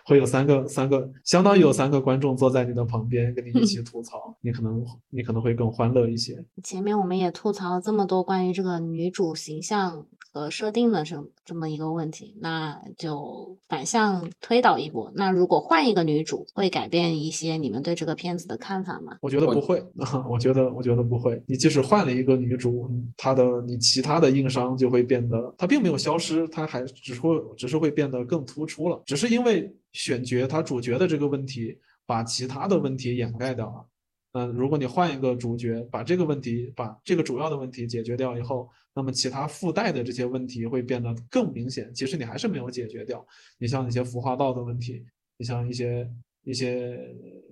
[0.04, 6.44] 会有三个三个，相当于有三个观众坐在你的旁边跟你一起 吐槽，你可能你可能会更欢乐一些。
[6.62, 15.10] 前面我们也吐槽了这么多关于这个女主形象和设定的这这么一个问题，那就反向推导一波。
[15.16, 19.16] 那如果换一个女主，会改变一些你们对这个片子的看法吗？
[19.20, 19.82] 我觉得不会，
[20.30, 21.42] 我觉得我觉得不会。
[21.46, 25.39] 你即使换了一个女主，她的你其他的硬伤就会变得。
[25.56, 33.86] 它并没有消失，它还只会只是会变得更突出了，只是因为选角它主角的这个问题把其他的问题掩盖掉了。
[34.32, 41.92] 那如果你换一个主角，把这个问题，把这个主要的问题解决掉以后，那么其他附带的这些问题会变得更明显。
[41.92, 43.26] 其实你还是没有解决掉。
[43.58, 45.04] 你像一些服化道的问题，
[45.36, 46.08] 你像一些
[46.44, 46.96] 一些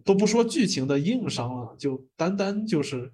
[0.05, 3.13] 都不说剧情的硬伤了，就单单就是，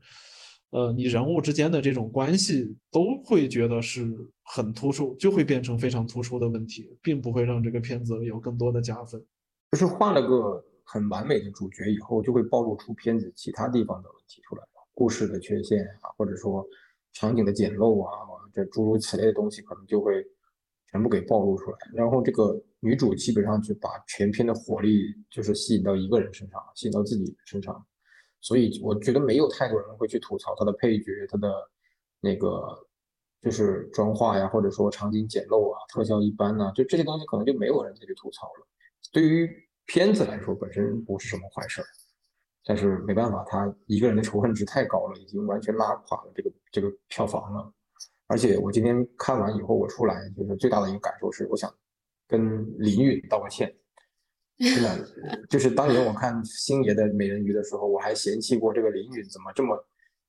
[0.70, 9.24] 呃，你人物之间的这种关系都会觉得是很突出，就会变成非常突出的问题，并不会让这个片子有更多的加分。
[9.70, 16.66] 就是换了个很完美的主角以后，就会暴露出片子其他地方的问题出来，故事的缺陷啊，或者说
[17.12, 18.10] 场景的简陋啊，
[18.52, 20.24] 这诸如此类的东西可能就会
[20.90, 21.78] 全部给暴露出来。
[21.92, 27.86] 然后这个女主基本上就把全片的火力就是吸引到一个人身上，吸引到自己身上，
[28.44, 31.50] 所以我觉得没有太多人会去吐槽他的配角，他的
[32.20, 32.62] 那个
[33.40, 38.66] 就是妆化呀，或者说场景简陋啊，特效一般呐、就这些东西可能就没有人再去吐槽了。
[39.10, 39.50] 对于
[39.86, 41.86] 片子来说本身不是什么坏事儿，
[42.66, 47.72] 但是没办法，他一个人的仇恨值太高了，已经完全拉垮了这个这个票房了。
[48.26, 51.74] 而且我今天看完以后，我出来就是最大的一个感受是，我想
[52.28, 53.74] 跟林允道个歉。
[54.58, 55.08] 真的，
[55.50, 59.76] 就是当年我看星爷的美人鱼的时候，我还嫌弃过这个林允怎么这么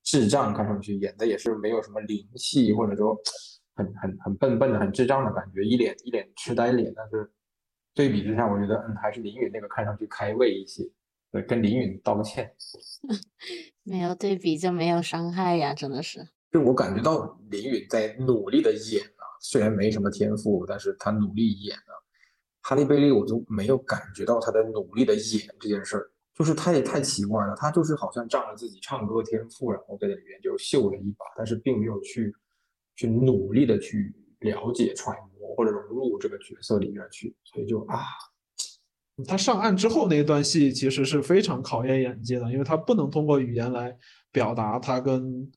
[0.04, 3.16] 智障，看上去演的也是没有什么灵气，或者说
[3.76, 6.92] 很很很笨笨的、很智障的感觉，一脸一脸痴呆脸。
[6.96, 7.32] 但是
[7.94, 10.84] 对比之下，我觉得嗯，还是林允那个看上去开胃一些。
[11.32, 12.52] 对，跟林允道个歉。
[13.84, 16.28] 没有对比就没有伤害呀，真的是。
[16.52, 21.94] 就我感觉到林允在努力的演啊，虽然没什么天赋，但是他努力演啊。
[22.68, 32.34] 哈利贝利我就没有感觉到他的努力的演这件事儿，就是他也太奇怪了，他就是好像仗着自己唱歌天赋，然后在里面就秀了一把，但是并没有去
[32.96, 38.00] 去努力的去了解、揣摩或者融入这个角色里面去，所以就啊，
[39.28, 43.96] 他上岸之后那一段戏其实是非常考验演技的，因为他不能通过语言来
[44.32, 45.52] 表达他跟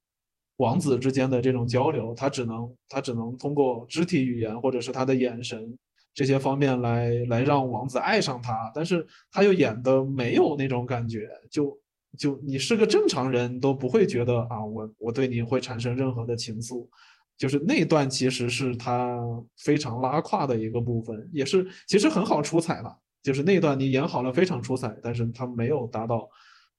[0.59, 5.79] 王子之间的这种交流，他只能他只能通过肢体语言或者是他的眼神
[6.15, 11.79] 这些方面来来让王子爱上他，但是他又演的没有那种感觉，就
[12.19, 16.89] 就你是个正常人都不会觉得啊，我我对你会产生任何的情愫。
[17.37, 19.21] 就是那段其实是他
[19.59, 22.93] 非常拉胯的一个部分，也是其实很好出彩了。
[23.23, 26.29] 就是那段你演好了非常出彩，但是他没有达到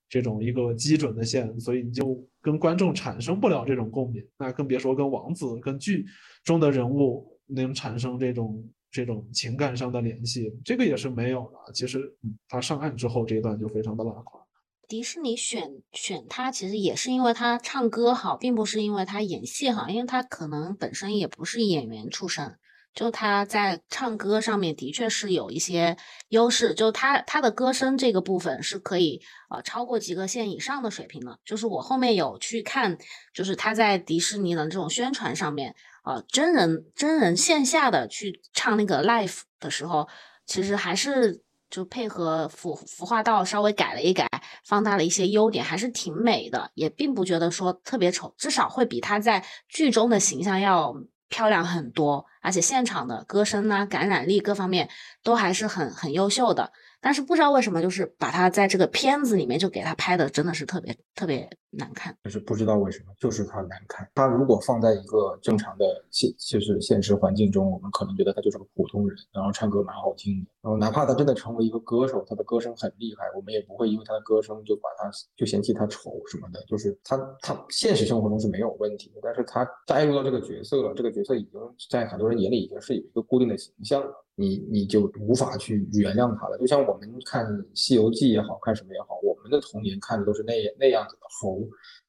[0.09, 6.05] 这种一个基准的线，所以你就跟观众产生不了这种共鸣，那更别说跟王子跟剧
[6.43, 8.61] 中的人物能产生这种
[8.91, 11.73] 这种情感上的联系，这个也是没有的。
[11.73, 14.41] 其实，嗯，他上岸之后这一段就非常的拉垮。
[14.87, 22.57] 迪士尼选选他，其实也是因为他唱歌好，并不是因为他演戏好，因为他可能本身也不是演员出身，
[22.95, 25.95] 就他在唱歌上面的确是有一些
[26.29, 29.21] 优势，就他他的歌声这个部分是可以
[29.51, 31.37] 呃超过及格线以上的水平的。
[31.45, 32.97] 就是我后面有去看，
[33.31, 40.07] 就是他在迪士尼的这种宣传上面，呃，真人真人线下的去唱那个 live 的时候，
[40.45, 41.43] 其实还是。
[41.71, 44.27] 就配合服服化道稍微改了一改，
[44.65, 50.95] 放大了一些优点，还是挺美的，也并不觉得说特别丑，至少会比他在剧中的形象要
[51.27, 54.89] 漂亮很多，而且现场的歌声啊、感染力各方面
[55.23, 56.71] 都还是很很优秀的。
[57.01, 62.15] 但是不知道为什么，就是把他在这个片子里面就给他拍的真的是特别特别难看。
[62.21, 64.07] 但是不知道为什么，就是他难看。
[64.15, 70.51] 他如果放在一个正常的现就是现实环境中，我们可能觉得他就是个普通人，然后唱歌蛮好听的。
[70.61, 76.61] 然后哪怕他真的成为一个歌手，他的歌声很厉害，我们也不会因为他的歌声就把他就嫌弃他丑什么的。
[76.67, 81.59] 就是他他现实生活中是没有问题的，但是他带入到这个角色了，这个角色已经
[81.89, 84.25] 在很多人眼里已经是有一个固定的形象了。
[84.39, 86.57] 你你就无法去原谅他了。
[86.57, 91.59] 就像我们看《西游记》也好看什么也好，我们的童年看的都是那那样子的猴，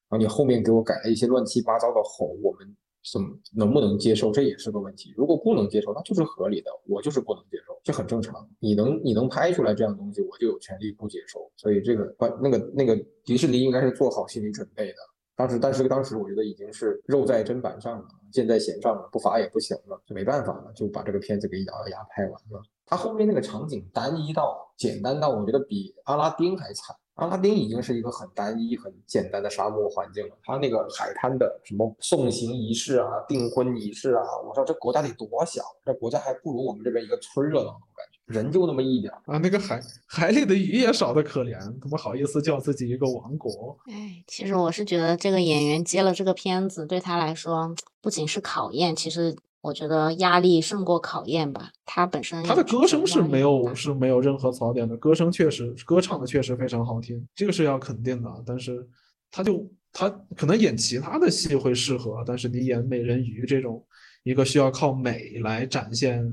[0.09, 2.77] 然后你后面给我改了一些乱七八糟的猴，我们
[3.13, 4.31] 怎么能不能接受？
[4.31, 5.13] 这也是个问题。
[5.17, 8.49] 如果不能接受，那就是合理的，我就是不能接受，这很正常。
[8.61, 11.51] 你能你能拍出来这样的东西，我就有权利不接受。
[11.57, 14.97] 所以这个关那个那个迪士尼应该是做好心理准备的。
[15.35, 22.63] 当时，但是当时我觉得已经是肉在砧板上了，箭在弦上了，不罚也不行了，就没办法了，就把这个片子给咬咬牙拍完了。
[22.87, 26.97] 他后面那个场景单一到简单到，我觉得比阿拉丁还惨。
[27.15, 39.37] 阿拉丁已经是一个很单一、很简单的沙漠环境了，他那个海滩的什么送行仪式啊、订婚仪式啊，我说这国家得多小，这国家还不如我们这边一个村热闹，我感觉人就那么一点啊。
[39.39, 43.77] 那个海 海里的鱼也少得可怜，怎么好意思叫自己一个王国？
[43.87, 51.71] 哎，其实我是觉得这个演员接了这个片子，对他来说不仅是考验，其实我觉得压力胜过考验吧。
[51.85, 58.31] 他本身他的歌声是没有是是没有任何槽点的，歌声确实歌唱的确实非常好听，这个是要肯定的。
[58.47, 58.87] 但是
[59.31, 63.85] 他就他可能演其他的戏会适合，但是你演美人鱼这种
[64.23, 66.25] 一个需要靠美来展现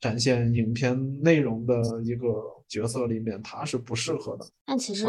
[0.00, 1.74] 展现影片内容的
[2.04, 2.26] 一个
[2.68, 4.46] 角色里面，他是不适合的。
[4.64, 5.06] 但其实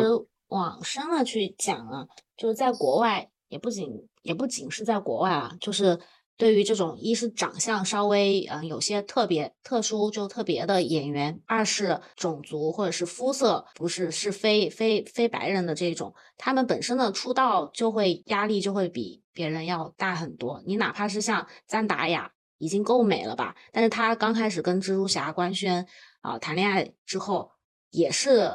[0.47, 5.99] 往深了去讲啊，就是在国外，也不仅也不仅是在国外啊，就是
[6.37, 20.63] 对于这种一是长相稍微嗯、呃有些特别特殊就特别的演员，二是种族或者是肤色不是是非非非白人的这种，他们本身的出道就会压力就会比别人要大很多。
[20.65, 25.85] 你哪怕是像赞达亚已经够美了吧，但是她刚开始跟蜘蛛侠官宣
[26.21, 27.51] 啊、谈恋爱之后，
[27.91, 28.51] 也是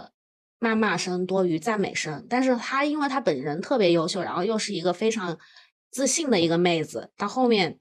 [0.61, 2.27] 谩骂声多于赞美声。
[2.29, 5.39] 但是她因为她本人特别优秀，然后又是一个非常
[5.91, 7.79] 自信的一个妹子，到后面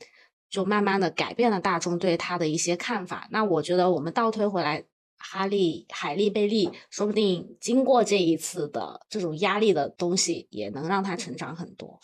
[0.49, 3.28] 就慢慢的改变了大众对她的一些看法。
[3.32, 4.86] 那我觉得我们倒推回来，
[5.17, 11.99] 哈利、海莉贝利，说不定经过这一次的这种压力的东西，也能让她成长很多。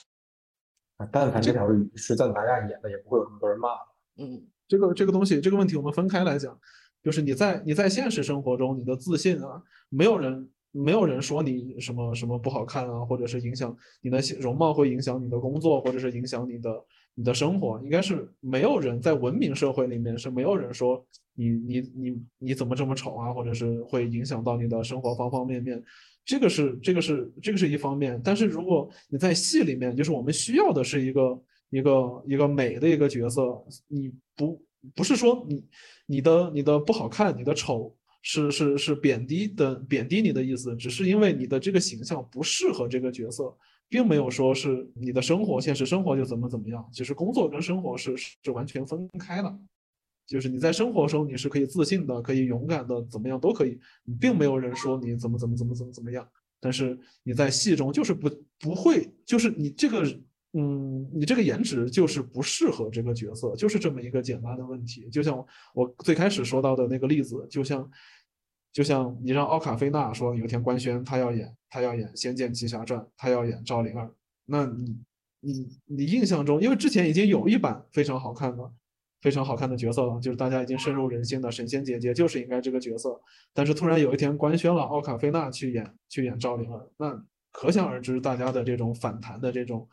[1.12, 3.70] 但凡这条鱼是赞达亚演的，也不会有这么多人骂。
[4.18, 6.58] 嗯，这个这个东西这个问题我们分开来讲，
[7.04, 16.84] 就是你在你在现实生活中你的自信啊，没有人没有人说你什么什么不好看啊，或者是影响你的容貌会影响你的工作，或者是影响你的
[17.16, 21.06] 你的生活，应该是没有人在文明社会里面是没有人说
[21.36, 25.84] 你你你你怎么这么丑啊，或者是会影响到你的生活方方面面。
[26.26, 34.62] 这个是这个是这个是一方面，但是如果你在戏里面，就是我们需要的是一个一个一个美的一个角色，你不
[34.96, 35.66] 不是说你
[36.06, 43.56] 你的你的不好看，你的丑是是是贬低的贬低你的意思，只是因为你的这个形象不适合这个角色，
[43.90, 49.60] 并没有说是你的生活现实生活就怎么怎么样，其实工作跟生活是是完全分开的。
[50.26, 56.28] 就是你在生活中你是可以自信的，可以勇敢的，怎么样都可以，你并没有人说你怎么怎么怎么怎么怎么样。
[56.60, 60.04] 但是你在戏中就是不不会，就是你这个
[60.54, 65.10] 嗯，你这个颜值就是不适合这个角色，就是这么一个简单的问题。
[65.10, 67.90] 就像我最开始说到的那个例子，就像
[68.72, 74.12] 就像你让奥卡菲娜说有一天官宣她要演她要演《仙剑奇侠传》，她要演赵灵儿，
[74.46, 74.98] 那你
[75.40, 78.72] 你你印象中，因为之前已经有一版非常好看的。
[79.20, 83.20] 非常好看的角色了，就是大家已经深入人心的神仙姐姐就是应该这个角色，
[83.52, 87.20] 但是突然有一天官宣了奥卡菲娜去演去演赵灵儿，那
[87.52, 89.90] 可想而知大家的这种反弹的这种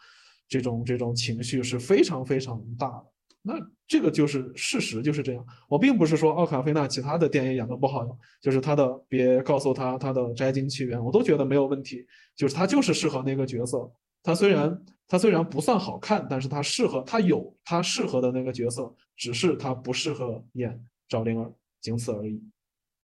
[0.49, 3.07] 这种这种情绪是非常非常大的。
[3.42, 3.55] 那
[3.86, 5.47] 这个就是事实，就是这样。
[5.68, 8.07] 我并不是说奥卡菲娜其他的电影演的不好，
[8.40, 13.90] 就是他的别告诉他他的摘金奇缘，我都觉得没有问题，就是他就是适合那个角色。
[14.22, 18.95] 他虽然他虽然不算好看，但是他适合，他有他适合的那个角色。
[19.16, 22.42] 只是他不适合演赵灵儿，仅此而已。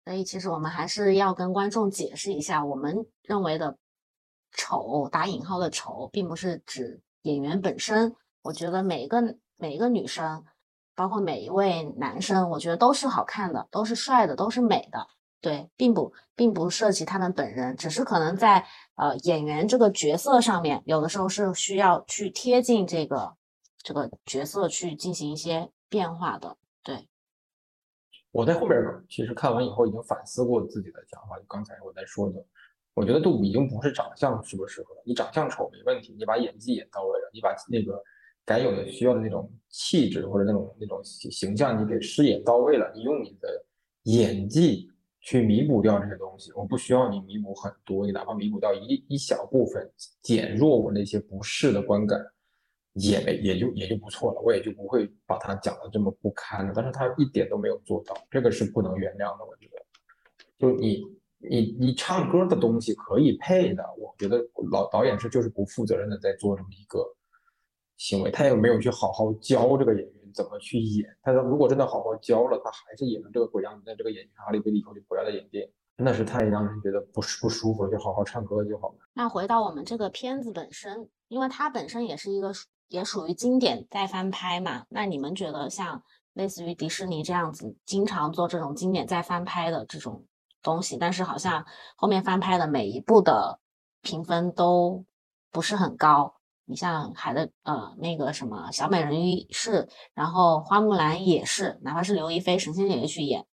[0.05, 3.79] 所以其实我们还是要跟观众解释一下，我们认为的
[4.53, 8.15] “丑”打引号的“丑”，并不是指演员本身。
[8.43, 10.45] 我觉得每一个每一个女生，
[10.95, 15.07] 包括每一位男生，我觉得都是好看的，都是帅的，都是美的。
[15.41, 18.67] 对，并不并不涉及他们本人，只是可能在
[18.97, 23.37] 呃演员这个角色上面，有的时候是需要去贴近这个
[23.83, 25.71] 这个角色去进行一些。
[25.89, 27.09] 变化的，对。
[28.33, 28.77] 我在后面
[29.09, 32.45] 其实看完以后已经反思过自己的想法，就刚才我在说的，
[32.97, 38.03] 我觉得都已经不是长相适不适合，你长相丑没问题，你把演技演到位了，你把那个
[38.45, 43.65] 该有的需要的那种气质或者那种那种形形象你给饰演到位了，你用你的
[44.05, 44.91] 演技
[45.21, 49.93] 去弥补掉这些东西，我不需要你弥补很多，你哪怕弥补掉一一小部分，
[50.23, 52.19] 减弱我那些不适的观感。
[52.99, 56.73] 也没也就也就不错了，我也就不会把他讲的这么不堪了。
[56.75, 59.45] 但是他一点都没有做到，这个是不能原谅的。
[59.45, 59.85] 我觉得，
[60.59, 61.05] 就你
[61.51, 64.39] 你你唱歌的东西可以配的，我觉得
[64.71, 67.05] 老导演是就是不负责任的在做这么一个
[67.97, 71.09] 行为，他也没有去好好教这个演员怎么去演。
[71.23, 78.97] 他说如果真的好好教了，他还是演成这个鬼样子，那这个演员哈利贝利以后就不要再演电影，真的是太让人觉得不不舒服了，就好好唱歌就好了。
[79.15, 82.53] 那回到我们这个片子本身，因为它本身也是一个。
[82.89, 84.85] 也属于经典再翻拍嘛？
[84.91, 86.01] 那你们觉得像
[86.35, 90.25] 类似于迪士尼这样子，经常做这种经典再翻拍的这种
[90.67, 91.65] 东西，但是好像
[91.95, 93.61] 后面翻拍的每一部的
[94.03, 95.05] 评分都
[95.53, 96.35] 不是很高。
[96.65, 103.47] 你像海的呃那个什么小美人鱼是，然后花木兰也是，哪怕是刘亦菲神仙姐姐去演，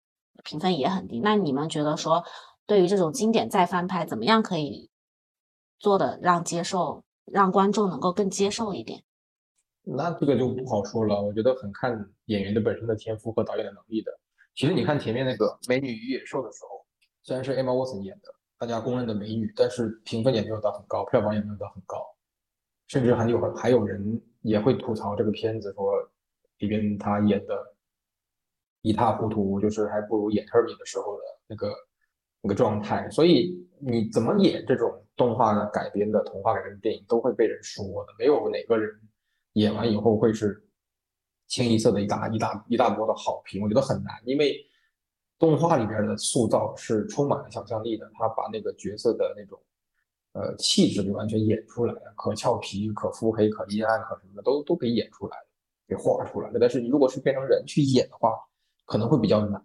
[0.44, 1.20] 评分也很低。
[1.20, 2.24] 那你们觉得说，
[2.66, 4.90] 对于这种经典再翻拍，怎么样可以
[5.78, 9.04] 做的让接受，让观众能够更接受一点？
[9.84, 11.92] 那这个就不好说了，我觉得很看
[12.26, 14.12] 演员的本身的天赋和导演的能力的。
[14.56, 16.73] 其实你看前面那个《美女与野兽》的时候，
[17.24, 22.06] 虽然是 Emma Watson 演的，大家公认的美女，但是评分也没有到很高，票房也没有到很高，
[22.88, 25.94] 甚至还有还有人也会吐槽这个片子，说
[26.58, 27.76] 里边她演的
[28.82, 31.74] 一塌糊涂，就是还不如演 Hermie 的时候的那个
[32.42, 33.10] 那个状态。
[33.10, 38.92] 所以你怎么演这种动画的改编的童话改编的电影，都会被人说的，没有哪个人。
[39.54, 40.68] 演完以后会是
[41.48, 44.58] 清一色的一大一大一大波的好评，我觉得很难，因为
[45.40, 49.60] 动画里边的塑造是充满了想象力的，他把那个角色的那种
[50.34, 55.46] 呃气质给完全演出来了，可俏皮、可腹黑、可阴暗、可什么的都都给演出来了，
[55.88, 56.58] 给画出来了。
[56.60, 58.32] 但是你如果是变成人去演的话，
[58.86, 59.62] 可能会比较难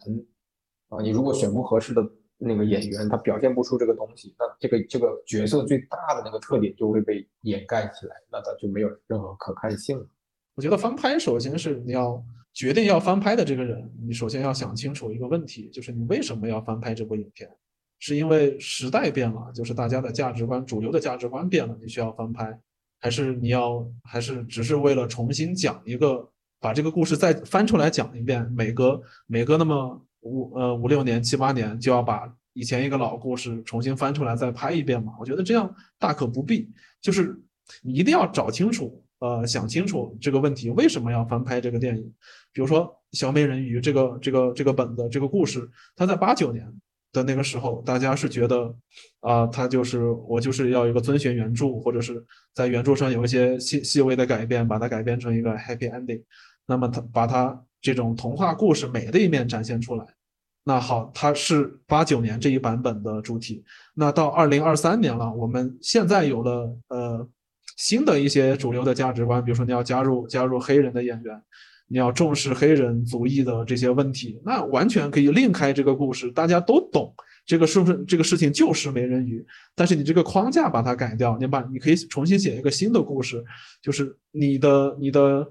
[0.89, 1.01] 啊。
[1.01, 2.03] 你如果选不合适的
[2.37, 10.07] 那个演员，他表现不出这个东西，那这个这个角色最大的那个特点就会被掩盖起来，那他就没有任何可看性了。
[10.55, 12.23] 我觉得翻拍首先是你要
[12.59, 17.49] 决定要翻拍的这个人，你首先要想清楚一个问题，就是你为什么要翻拍这部影片？
[18.01, 22.59] 是因为时代变了，就是大家的价值观、主流的价值观变了，你需要翻拍，
[22.99, 26.29] 还是你要还是只是为了重新讲一个，
[26.59, 28.45] 把这个故事再翻出来讲一遍？
[28.51, 30.05] 每隔每隔那么。
[30.23, 35.13] 五呃五六年七八年就要把以前一个老故事重新翻出来再拍一遍嘛？
[35.21, 36.69] 我觉得这样大可不必。
[37.01, 37.41] 就是
[37.83, 42.03] 你一定要找清楚，呃，想清楚这个问题为什么要翻拍这个电影。
[42.53, 42.87] 比如说
[43.19, 46.67] 《小美人鱼》这个这个这个本子这个故事，它在八九年
[47.13, 48.75] 的那个时候，大家是觉得
[49.21, 56.23] 啊，它就是我就是要一个遵循原著，或者是在原著上有一些细细微的改变，把它改编成一个 happy ending。
[56.67, 57.65] 那么它把它。
[57.81, 60.05] 这种童话故事美的一面展现出来，
[60.65, 63.63] 那好，它是八九年这一版本的主题。
[63.95, 67.29] 那到二零二三年了，我们现在有了呃
[67.79, 71.43] 新的一些主流的价值观，比如说你要加入加入黑人的演员，
[71.89, 77.15] 你要重视黑人族裔的这些问题，那完全可以另开这个故事，大家都懂
[77.47, 79.43] 这个是不是这个事情就是美人鱼，
[79.75, 83.43] 但是你这个框架把它改掉，你把你可以重新写一个新的故事，
[83.81, 85.47] 就是你的你的。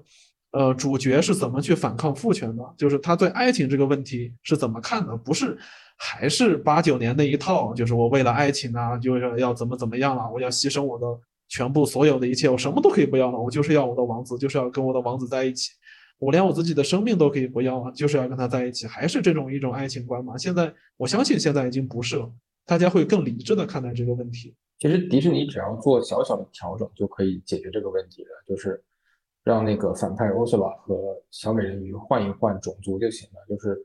[0.50, 2.64] 呃，主角是怎么去反抗父权的？
[2.74, 5.14] 就是他对爱情这个问题是怎么看的？
[5.14, 5.54] 不是，
[5.98, 10.22] 还是八九年那一套，就是我为了爱情啊，就是要怎么怎么样了？
[10.32, 11.06] 我要牺牲我的
[11.48, 15.72] 全部所有的一切，我什么都可以不要了，我就是要我的王子，就是要跟我的王子在一起，
[16.18, 20.36] 我连我自己的生命都可以不要了，就是要跟他在一起，还是这种一种爱情观嘛？
[20.36, 22.30] 现在我相信现在已经不是了，
[22.66, 24.54] 大家会更理智的看待这个问题。
[24.78, 28.82] 其实迪士尼只要做小小的调整就可以解决这个问题了，就是。
[29.44, 30.94] 让那个反派欧苏拉和
[31.30, 33.36] 小美人鱼换一换种族就行了。
[33.48, 33.78] 就是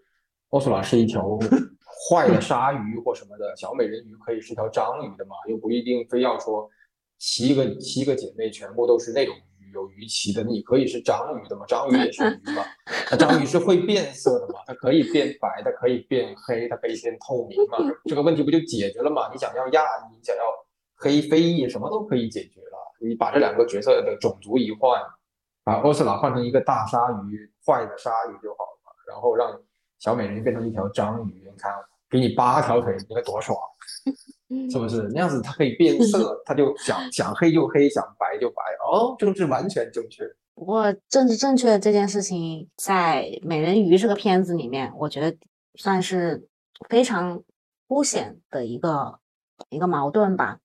[0.50, 1.40] 欧苏拉是一条
[2.10, 5.38] 坏的鲨鱼或什么的，小美人鱼可以是条章鱼的嘛？
[5.48, 6.70] 又不一定非要说
[7.18, 11.66] 七个七个姐妹全部都是那种鱼有鱼鳍的，你可以是章鱼的嘛？
[11.66, 12.64] 章鱼也是鱼嘛？
[13.12, 14.60] 那章鱼是会变色的嘛？
[14.68, 17.78] 它可以变白，它可以变黑，它可以变透明嘛？
[18.06, 19.30] 这个问题不就解决了嘛？
[19.32, 20.44] 你想要亚裔，你想要
[20.96, 22.78] 黑非裔，什么都可以解决了。
[23.02, 25.02] 你把这两个角色的种族一换。
[25.66, 29.58] 把欧斯拉换成一个大鲨鱼，坏的鲨鱼就好了，然后让
[29.98, 31.72] 小美人鱼变成一条章鱼，你看，
[32.10, 33.58] 给你八条腿，你看多爽，
[34.72, 35.10] 是不是？
[35.14, 40.24] 那样子它可以变色， 它就想想黑就黑，想白就白，哦，政治完全正确。
[40.56, 45.36] 不过政治正确这件事情，在美人鱼这个片子里面，我觉得
[45.76, 46.48] 算是
[46.90, 47.42] 非常
[47.88, 49.20] 凸显的一个
[49.70, 50.60] 一个矛盾吧，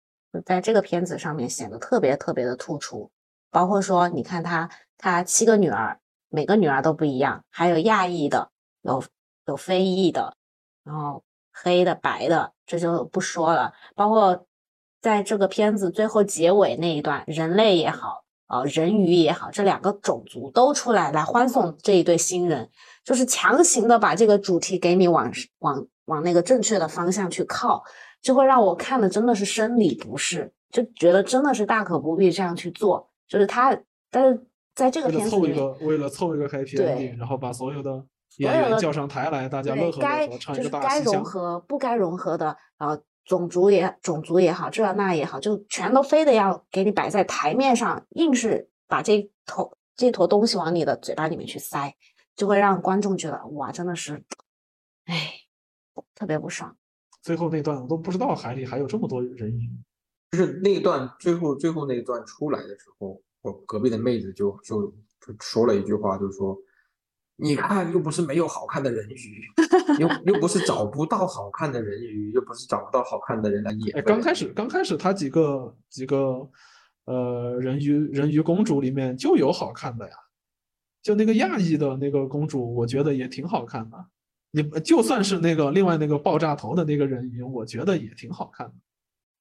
[0.44, 3.10] 在这个片子上面显得特别特别的突出。
[3.50, 4.68] 包括说，你看他，
[4.98, 5.98] 他七个女儿，
[6.28, 8.50] 每个女儿都不一样，还有亚裔的，
[8.82, 9.02] 有
[9.46, 10.36] 有非裔的，
[10.84, 11.24] 然后
[11.62, 13.72] 黑的、白的，这就不说了。
[13.94, 14.46] 包括
[15.00, 22.68] 在这个片子最后结尾那一段，人类也好，呃，人鱼也好，这两个种族都出来来欢送这一对新人，
[23.04, 25.30] 就是强行的把这个主题给你往
[25.60, 27.82] 往往那个正确的方向去靠，
[28.22, 33.08] 就会让我看的真的是生理不适，就觉得真的是大可不必这样去做。
[33.28, 33.78] 就是他，
[34.10, 38.02] 但是在这个片子里面，为了凑一个 happy ending，然后把所有的
[38.38, 51.94] 演员叫上台来，大家乐呵乐呵唱一个大该融合不该融合的，然后种族也种族也好，这那也好，就全都非得要给你摆在台面上，硬是把这头这坨东西往你的嘴巴里面去塞，
[52.34, 54.24] 就会让观众觉得哇，真的是，
[55.04, 55.32] 哎，
[56.14, 56.76] 特别不爽。
[57.22, 59.84] 最后那段我都不知道海里还有这么多人影。
[60.30, 64.86] 就是那段最后最后那一段出来的时候，我隔壁的妹子就就
[65.20, 66.54] 就说了一句话，就说
[67.40, 69.44] ：“你看，又不是没有好看的人鱼，
[70.00, 76.50] 又又不是找不到好看的人鱼，又不是找不到好看的人来演。”刚开始刚开始他几个几个
[77.04, 80.14] 呃人鱼人鱼公主里面就有好看的呀，
[81.00, 84.04] 就那个亚裔的那个公主，我觉得也挺好看的。
[84.50, 88.74] 你就算是那个另外那个爆炸头的那个人鱼，我觉得也挺好看的。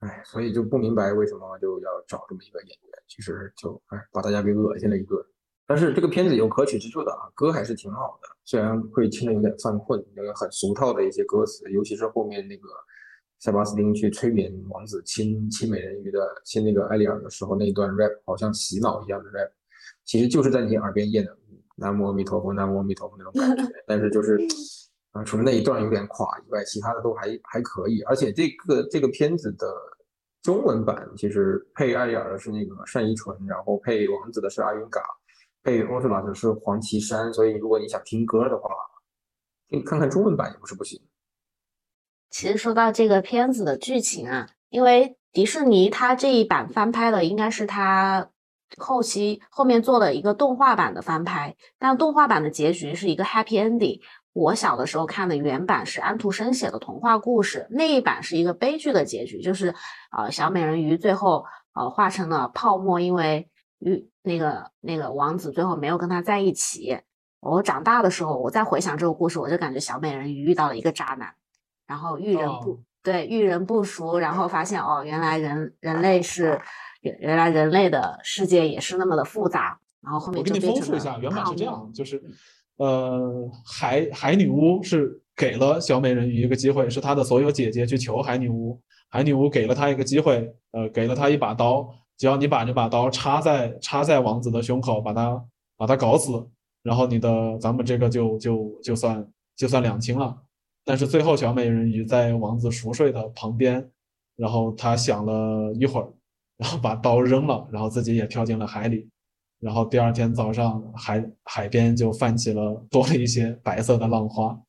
[0.07, 5.19] 哎，所以就不明白为什么就要找这么一个演员，其实就哎把大家给恶心了一顿。
[5.67, 12.69] 但是这个片子有可取之处的啊，歌还是挺好的，虽然会听着有点犯困，那个很俗套的一些歌词，尤其是后面那个
[13.39, 19.51] 塞巴斯汀去催眠王子亲亲美人鱼的亲那个艾丽尔的时候那一段 rap，好像洗脑一样的 rap，
[20.05, 21.37] 其实就是在你耳边念的
[21.75, 23.71] 南无阿弥陀佛，南无阿弥陀佛那种感觉。
[23.85, 24.39] 但是就是
[25.11, 28.01] 啊，除了那一段有点垮以外，其他的都还还可以。
[28.03, 29.67] 而且这个这个片子的
[30.41, 35.01] 中文版其实配艾丽尔的是那个单依纯，然后配王子的是阿云嘎。
[35.67, 38.69] 配欧斯拉的是黄绮珊，所以如果你想听歌的话，
[39.67, 40.97] 你看看中文版也不是不行。
[42.29, 48.29] 其实说到这个片子的剧情啊，因为迪士尼它这一版翻拍的应该是它
[48.77, 53.99] 后期后面做的一个动画版的翻拍，但动画版的结局是一个 happy ending。
[54.31, 59.75] 我小的时候看的原版是安徒生写的童话故事，那一版是一个悲剧的结局，就是
[60.17, 61.43] 呃小美人鱼最后
[61.73, 63.49] 呃化成了泡沫，因为。
[63.79, 66.97] 遇那个那个王子最后没有跟他在一起。
[67.39, 71.33] 我长大的时候，我再回想这个故事，我就感觉小美人鱼遇到了一个渣男，
[71.85, 76.59] 然后遇人不对，遇人不淑，然后发现哦，原来人人类是
[77.01, 79.79] 原原来人类的世界也是那么的复杂。
[80.01, 82.21] 然后后面我给你复述一下，原版是这样，就是
[82.77, 91.87] 呃，海海女巫是给了小美人鱼一个机会，是她的所有姐姐去求海女巫，海女巫给了她一个机会，呃，给了她一把刀。
[92.17, 95.45] 只要你把这把刀插在插在王子的胸口，把他
[95.77, 96.49] 把他搞死，
[96.81, 100.35] 然后你的咱们这个就就就算就算两清了。
[100.83, 103.91] 但是最后小美人鱼在王子熟睡的旁边，
[104.35, 106.11] 然后他想了一会儿，
[106.57, 109.07] 然后把刀扔了，然后自己也跳进了海里。
[109.59, 114.59] 然后第二天早上海海边就泛起了多了一些白色的浪花。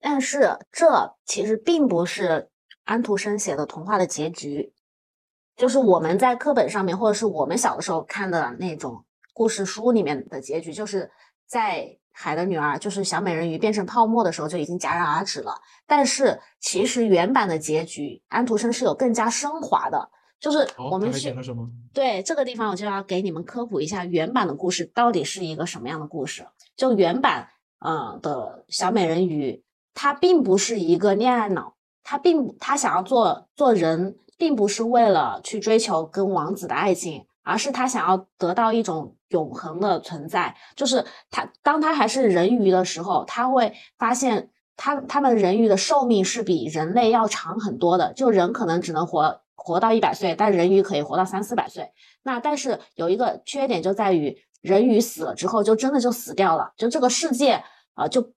[0.00, 2.50] 但是这其实并不是
[2.84, 4.73] 安徒生写的童话的结局。
[5.56, 11.08] 就是我们在课本上面，或者是我们小的时候看的那种故事书里面的结局，就是
[11.46, 15.54] 在海的女儿，就是小美人鱼变成泡沫的时候就已经戛然而止了。
[15.86, 20.10] 但是其实原版的结局，安徒生是有更加升华的。
[20.40, 21.32] 就是我们去
[21.92, 26.44] 对这个地方，我就要给你们科普一下原版的故事到底是一个什么样的故事。
[26.76, 27.48] 就原版
[27.78, 29.62] 嗯的小美人鱼，
[29.94, 34.16] 她并不是一个恋爱脑，她并她想要做做人。
[34.36, 40.54] 并不是为了去追求跟王子的爱情，而是他想要得到一种永恒的存在。
[40.74, 48.12] 就是他，当他还是人鱼的时候，他会发现他他们人鱼的寿命是比人类要长很多的。
[48.12, 51.92] 就人可能只能活活到一百岁，但人鱼可以活到三四百岁。
[52.22, 57.62] 那但是有一个缺点就在于，人鱼死了之后就真的就死掉了，就这个世界
[57.94, 58.32] 啊就。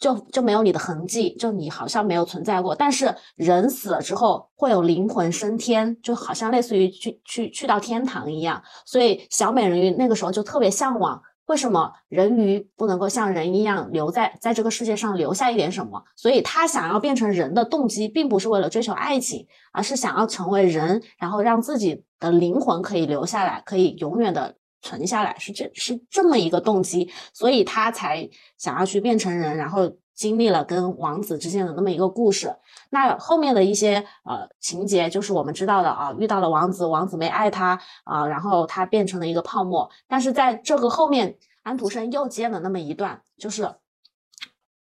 [0.00, 2.74] 就就没有你的痕迹，就你好像没有存在过。
[2.74, 8.60] 但是人死了之后会有灵魂升天，就好像类似于去去去到天堂一样。
[8.86, 16.02] 所以小美人鱼那个时候就特别向往，为什么人鱼不能够像人一样留在在这个世界上留下一点什么？
[16.16, 24.56] 所以他想要变成人的动机，并不是为了追求爱情，而是想要成为人，然后让自己的灵魂可以留下来，可以永远的。
[24.82, 32.54] 存下来是这是这么一个动机，所以他才想要去变成人，然后经历了跟王子之间的那么一个故事。
[32.90, 39.90] 那后面的一些呃情节就是我们知道的啊，遇到了王子，王子没爱他啊，然后他变成了一个泡沫。
[40.08, 43.74] 但是在这个后面，安徒生又接了那么一段，就是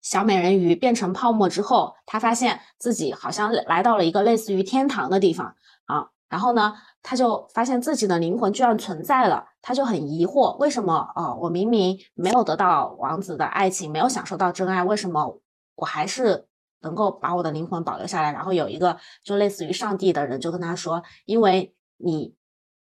[0.01, 6.75] 小美人鱼变成泡沫之后，他发现自己好像来到了一个类似于天堂的地方啊，然后呢？
[7.09, 11.33] 他就发现自己的灵魂居然存在了，他就很疑惑，为什么啊？
[11.35, 15.39] 我明明没有得到王子的爱情，没有享受到真爱，为什么
[15.75, 16.49] 我还是
[16.81, 18.33] 能够把我的灵魂保留下来？
[18.33, 22.35] 然后有一个就类似于上帝的人就跟他说，因为你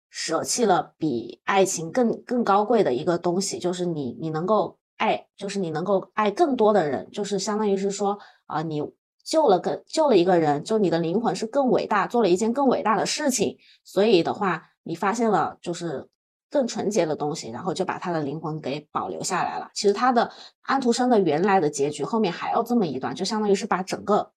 [0.09, 8.83] 舍弃了比爱情更更高贵的一个东西，就是你你能够爱，就是你能够爱更多的人，就是相当于是说啊你。
[9.27, 16.09] 救了个救了一个人，就你的灵魂是更伟大，做了一件更伟大的事情，所以的话，你发现了就是
[16.49, 19.69] 更纯洁的东西，然后就把他的灵魂给保留下来了。
[19.75, 20.31] 其实他的
[20.63, 24.31] 安徒生的原来的结局后面还有这么一段，就相当于是把整个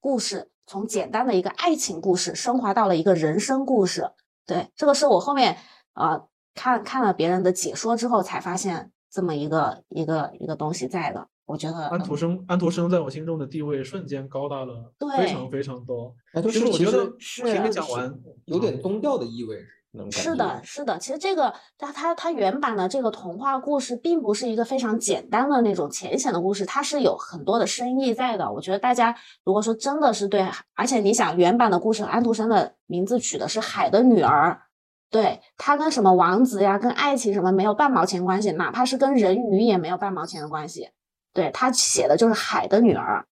[0.00, 4.10] 故事从简单的一个爱情故事升华到了一个人生故事。
[4.44, 5.56] 对，这个是我后面
[5.94, 11.26] 呃看看了别人的解说之后才发现这么一个一个一个东西在的。
[11.50, 16.14] 我觉得安徒生，安徒生在我心中的地位瞬间高大了非常非常多。
[16.44, 19.56] 其实我觉得前面讲完有点宗教的意味，
[19.90, 20.96] 那种感是的，是的。
[20.96, 28.52] 其实这个它它它原版的这个童话故事，并不是一个非常简单的那种浅显的故事，它是有很多的深意在的。
[28.52, 29.12] 我觉得大家
[29.44, 34.52] 如果说真的是对，而且你想原版的故事，安徒生的名字取的是《海的女儿》，
[35.10, 40.90] 对，它跟什么王子呀、跟爱情什么没有半毛钱关系，哪怕是跟人鱼也没有半毛钱的关系。
[41.32, 43.26] 对，他写的就是海的女儿。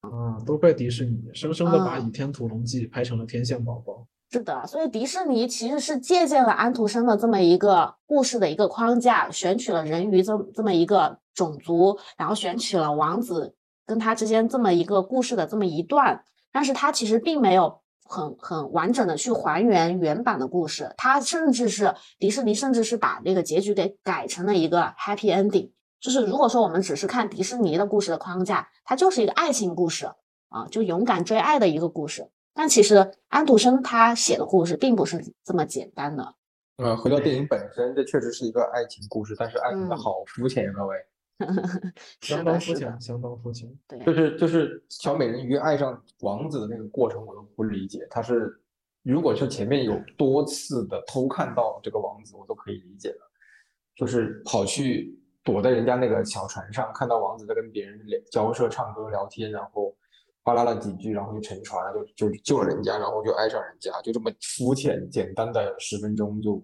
[0.00, 4.06] 啊，都怪迪士尼，生生的把《嗯倚天屠龙记》拍成了天线宝宝。
[4.30, 13.54] 是的，所以迪士尼其实是借鉴了安徒生的这么一个故事的一个框架，选取了人鱼这这么一个种族，然后选取了王子
[13.86, 16.22] 跟他之间这么一个故事的这么一段，
[16.52, 25.70] 但是他其实并没有很很完整的去还原原版的故事，他甚至是迪士尼甚至是把那个结局给改成了一个 happy ending。
[26.00, 30.06] 就是如果说我们只是看迪士尼的故事的框架，它就是一个爱情故事
[30.48, 32.28] 啊，就勇敢追爱的一个故事。
[32.54, 36.34] 但其实安徒生他写的故事并不是这么简单的。
[36.78, 40.96] 呃，回到电影本身，这确实是一个爱情故事，但是爱情的嗯好肤浅呀，各位。
[42.20, 43.72] 是相当肤浅，，相当肤浅。
[43.86, 48.04] 对，就是就是小美人鱼爱上王子的那个过程，我都不理解。
[48.10, 48.60] 他是
[49.04, 53.18] 如果是前面有多次的偷看到这个王子，我都可以理解的。
[53.94, 55.16] 就是跑去
[55.48, 59.96] 躲在人家那个小船上，看到王子在跟别人聊交涉、唱歌、聊天，然后
[60.44, 66.62] 哗啦了几句，然后就沉船了，就就救了人家，然后就爱上人家，就这么肤浅简单的十分钟就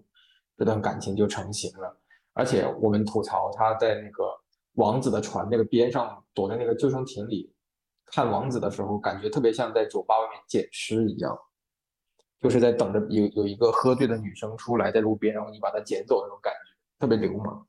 [0.55, 1.99] 这段感情就成型了。
[2.33, 4.23] 而且我们吐槽他在那个
[4.73, 7.51] 王子的船那个边上躲在那个救生艇里
[8.05, 11.35] 看王子的时候，感觉特别像在酒吧外面捡尸一样，
[12.39, 17.65] 就是在等着有有一个喝醉的女生出来在路边，然后你把她捡走那种感觉，特别流氓。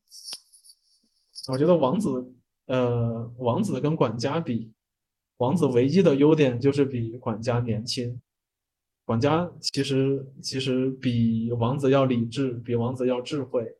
[1.49, 2.32] 我觉得王子，
[2.66, 4.72] 呃，王子跟管家比，
[5.36, 8.20] 王子唯一的优点就是比管家年轻。
[9.05, 13.76] 管家其实其实比王子要理智，比王子要智慧，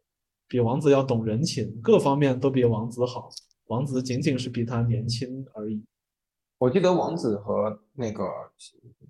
[0.47, 3.29] 比王子要懂人情，各方面都比王子好。
[3.67, 5.85] 王子仅仅是比他年轻而已。
[6.59, 8.25] 我记得王子和那个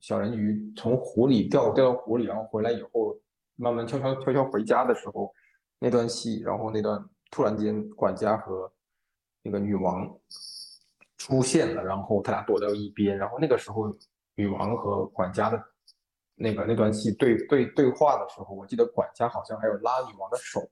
[0.00, 3.14] 小人鱼从湖里掉掉到湖里，然后回来以后，
[3.57, 5.30] 慢慢悄悄悄悄回家的时候，
[5.78, 8.72] 那段戏，然后那段突然间管家和
[9.43, 10.09] 那个女王
[11.16, 13.95] 出现了，然后他俩躲到一边，然后那个时候
[14.35, 15.62] 女王和管家的
[16.35, 20.68] 那个那段戏对对对话的时候，我记得管家好像还有拉女王的手，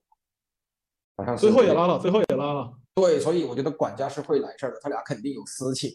[1.17, 5.91] 好像最后也拉了，最后也拉了对，所以我觉得管家是会来事儿的，他俩肯定有私情。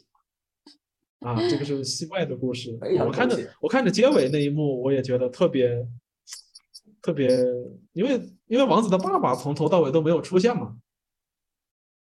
[1.21, 1.37] 啊！
[1.51, 2.75] 这个是戏外的故事。
[2.81, 5.87] 非常我看着我看着结尾那一幕，我也觉得特别
[7.03, 7.28] 特别，
[7.92, 10.76] 因为因为王子的爸爸从头到尾都没有出现嘛。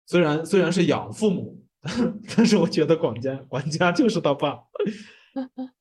[0.06, 1.64] 虽然虽然是养父母，
[2.36, 4.58] 但是我觉得管家管家就是他爸。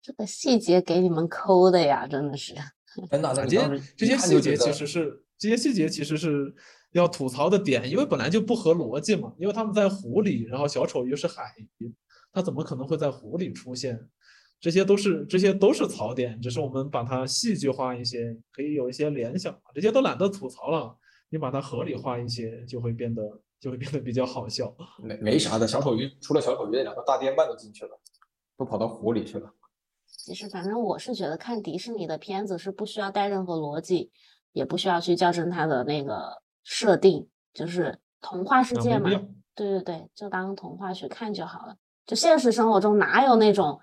[0.00, 2.54] 这个细节给你们抠的呀，真的是。
[3.10, 6.54] 真的，那啊这些这些细节其实是这些细节其实是
[6.92, 9.34] 要吐槽的点，因为本来就不合逻辑嘛。
[9.38, 11.94] 因为他们在湖里，然后小丑鱼是海鱼，
[12.32, 14.08] 它怎么可能会在湖里出现？
[14.60, 20.96] 这些都是这些都是槽点，只是我们把它戏剧化一些，可以有一些联想，这些都懒得吐槽了。
[21.30, 23.22] 你把它合理化一些，就会变得
[23.60, 24.74] 就会变得比较好笑。
[25.02, 27.90] 没没啥的，小丑鱼除了小丑鱼那两个大电鳗都进去了，
[28.56, 29.52] 都跑到湖里去了。
[30.06, 34.10] 其实，反正我是觉得看迪士尼的片子是不需要带任何逻辑，
[34.52, 39.10] 也不需要去校正它的那个设定，就是童话世界嘛
[39.54, 41.76] 对对对，就当童话去看就好了。
[42.06, 43.78] 就现实生活中哪有那种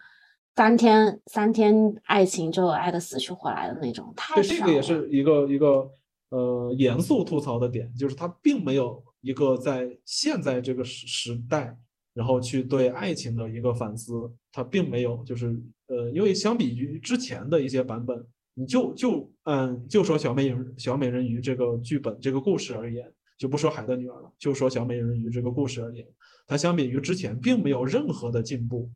[0.56, 5.90] 三天三天爱情就爱的死去活来的那种，太对，这个也是一个一个
[6.30, 11.78] 呃严肃吐槽的点，就是它并没有一个在现在这个时时代，
[12.14, 14.14] 然后去对爱情的一个反思，
[14.54, 23.06] 它并没有就是呃，因为相比于之前的一些版本，你就就嗯就说小美人小美人鱼这个剧本这个故事而言，
[23.38, 26.08] 就不说海的女儿了，就说小美人鱼这个故事而言，
[26.48, 28.90] 它相比于之前并没有任何的进步。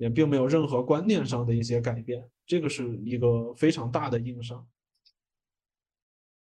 [0.00, 4.66] 也并没有任何观念上的一些改变，这个是一个非常大的硬伤。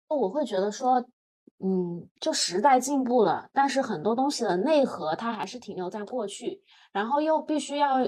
[0.08, 1.06] 我会觉得说，
[1.60, 8.00] 嗯，就时代进步了，但是很多东西的内核它还是停留在过去，然后又必须要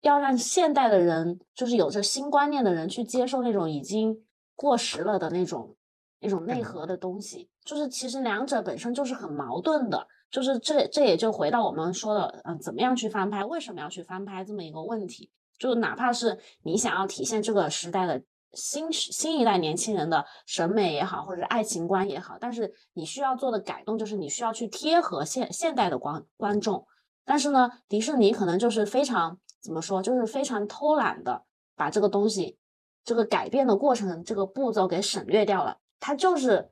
[0.00, 4.24] 要让现代的人，就是有着新观念的人去接受那种已经
[4.56, 5.76] 过时了的那种
[6.18, 18.20] 那种内核的东西，就是其实两者本身就是很矛盾的，就是这这也就回到我们说的，嗯，怎么样去翻拍，为什么要去翻拍这么一个问题，就哪怕是你想要体现这个时代的。
[18.54, 26.86] 新新一代年轻人的审美也好，或者爱情观也好，但是你需要做的改动就是你需要去贴合现现代的观观众。
[27.24, 31.44] 但是呢，迪士尼可能就是非常怎么说，就是非常偷懒的
[31.76, 32.58] 把这个东西
[33.04, 36.70] 这个改变的过程这个步骤给省略掉了，他就是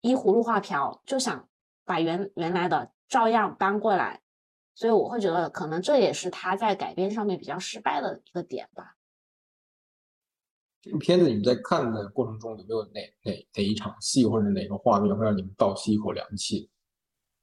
[0.00, 1.48] 依葫芦画瓢，就想
[1.84, 4.20] 把原原来的照样搬过来，
[4.74, 8.96] 所以我会觉得可能这也是他在改编上面比较失败的一个点吧。
[10.80, 16.68] 这个片子你们在看的过程中有没有哪哪哪一场戏或者哪个画面会让你们倒吸一口凉气？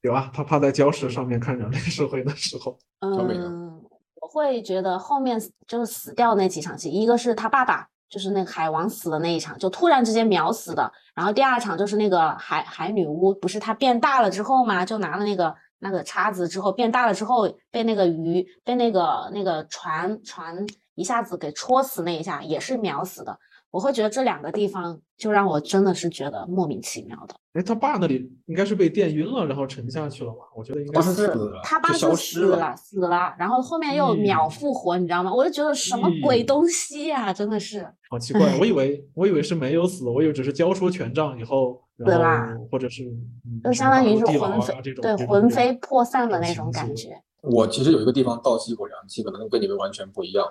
[0.02, 3.84] 有啊，他趴在礁石上面看人类社会的时候，小美呢嗯，
[4.16, 10.92] 我会觉得后面就是死掉那几场戏，一个是他爸爸，就是那个海王死的那一场，就突然之间秒死的。
[11.16, 23.40] 然后第二场就是那个海海女巫，不是她变大了之后嘛，就拿了那个那个叉子之后变大了之后，被那个鱼被那个那个船船一下子给戳死那一下，也是秒死的。
[23.72, 27.36] 我会觉得这两个地方就让我真的是觉得莫名其妙的。
[27.54, 30.40] 哎，他爸那里应该是被电晕了，然后沉下去了吧？
[30.56, 35.34] 我觉得应该是死了他爸就是死了了，死了，然后后面又秒嗯复活，你知道吗？
[35.34, 37.86] 我就觉得什么鬼东西呀、真的是。
[38.10, 47.22] 好奇怪，我以为我以为是没有死，我以为只是交出权杖以后，然对啦或者是嗯就相当于是魂飞，对魂飞魄散的那种感觉。
[47.42, 50.46] 我其实有一个地方倒吸一口凉气，可能跟你们完全不一样。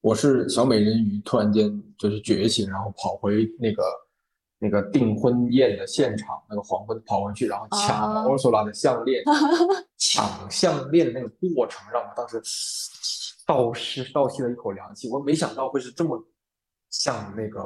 [0.00, 3.82] 我是小美人鱼突然间就是觉醒，然后跑回那个
[4.58, 9.22] 那个订婚宴的现场，那个黄昏跑回去，然后抢了哦 Ursula 的项链，
[9.98, 12.40] 抢项链的那个过程让我当时
[13.46, 15.08] 倒吸倒吸了一口凉气。
[15.10, 16.22] 我没想到会是这么
[16.90, 17.60] 像那个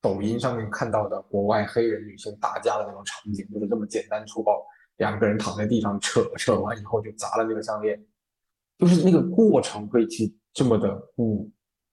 [0.00, 4.62] 抖音上面看到的国外黑人女性打架的那种场景，就是这么简单粗暴，
[4.98, 7.98] 两个人躺在地上扯，扯完以后就砸了那个项链。
[8.78, 11.50] 就是那个过程可以去这么的不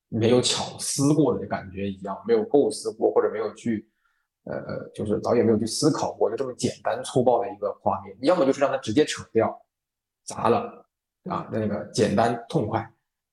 [0.10, 3.88] 没有巧思过的感觉一样，没有构思过或者没有去
[4.46, 9.60] 呃，就是导演没有去思考过，就这么简单粗暴的一个画面，要么就是让他直接扯掉，
[10.24, 10.86] 砸了
[11.30, 12.88] 啊，那个简单痛快。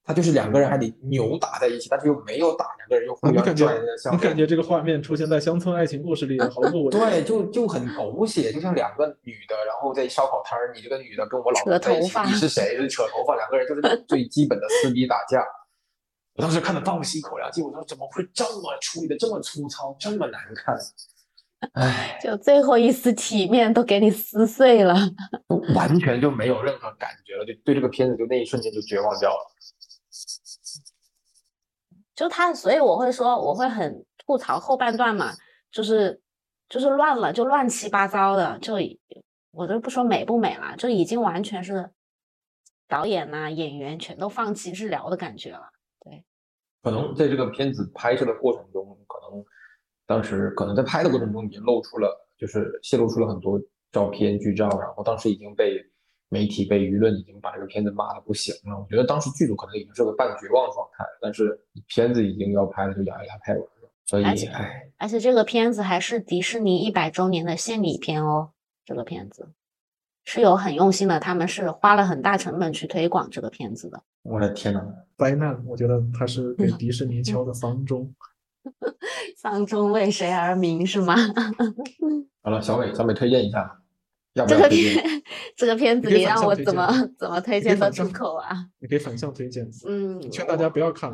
[0.05, 4.20] 他就是两个人还得扭打在一起，但是又没有打，两个人又啊互相你感觉拽那个项链。
[4.20, 12.75] 你感觉这个画面出现在乡村爱情故事里毫不违和对，就就很狗血，就像两个女的，然后在烧烤摊儿，你这个女的跟我老扯公在一起，你是谁？
[12.77, 15.41] 就是扯头发，两个人就是最基本的撕逼打架。
[16.35, 20.76] 我当时看的倒吸一口凉气，我说怎么会这么处理的这么粗糙，这么难看？
[21.74, 24.95] 唉，就最后一丝体面都给你撕碎了。
[25.76, 29.53] 完全就没有任何感觉了，就对这个片子就那一瞬间就绝望掉了。
[32.14, 35.33] 就他，所以我会说，我会很吐槽后半段嘛，
[35.70, 36.20] 就是
[36.68, 38.99] 就是乱了，就乱七八糟的，就已
[39.51, 41.91] 我都不说美不美了，就已经完全是
[42.89, 45.70] 导演呐、演员全都放弃治疗的感觉了。
[46.83, 49.45] 可能在这个片子拍摄的过程中，可能
[50.07, 53.61] 当时可能在拍的过程中已经露出了，就是泄露出了很多
[53.91, 55.80] 照片剧照，然后当时已经被
[56.28, 58.78] 媒体、被舆论已经把这个片子骂的不行了。
[58.78, 63.91] 我觉得当时剧组可能已经是个半绝望状态，但是片子已经要拍了，就咬牙拍完了。
[64.05, 68.51] 所以而且，唉，而且这个片子还是迪士尼一百周年的献礼片哦，
[68.85, 69.49] 这个片子
[70.25, 74.03] 是有很用心的，他们是花了很大成本去推广这个片子的。
[74.23, 74.81] 我的天呐！
[75.18, 78.12] 灾难，我觉得他是给嗯迪士尼敲的丧钟。
[79.37, 81.16] 丧钟为谁而鸣是吗？
[82.43, 83.81] 好了，小伟，小伟推荐一下，
[84.35, 84.68] 要不这个？
[84.68, 85.23] 片
[85.57, 88.66] 这个片子你让我怎么怎么推荐得出口啊？
[88.79, 91.12] 你可以反向推荐，嗯，劝大家不要看。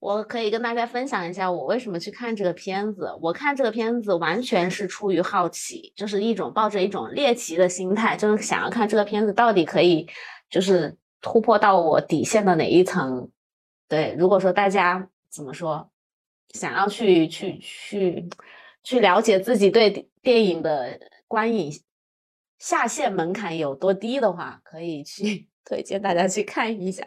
[0.00, 3.14] 我可以跟大家分享一下我为什么去看这个片子。
[3.20, 10.08] 我看这个片子完全是出于好奇，就是一种抱着一种猎奇的心态，就是想要看这个片子到底可以
[10.48, 13.30] 就是突破到我底线的哪一层。
[13.88, 15.90] 对，如果说大家怎么说，
[16.54, 18.28] 想要去去去
[18.82, 20.98] 去了解自己对电影的
[21.28, 21.70] 观影
[22.58, 27.04] 下限门槛有多低的话，可以去 推荐大家去看一下。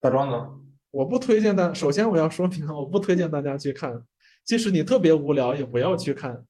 [0.00, 0.48] 大壮呢？
[0.90, 4.04] 我不推荐大，首先我要说明，我不推荐大家去看，
[4.44, 6.44] 即使你特别无聊，也不要去看。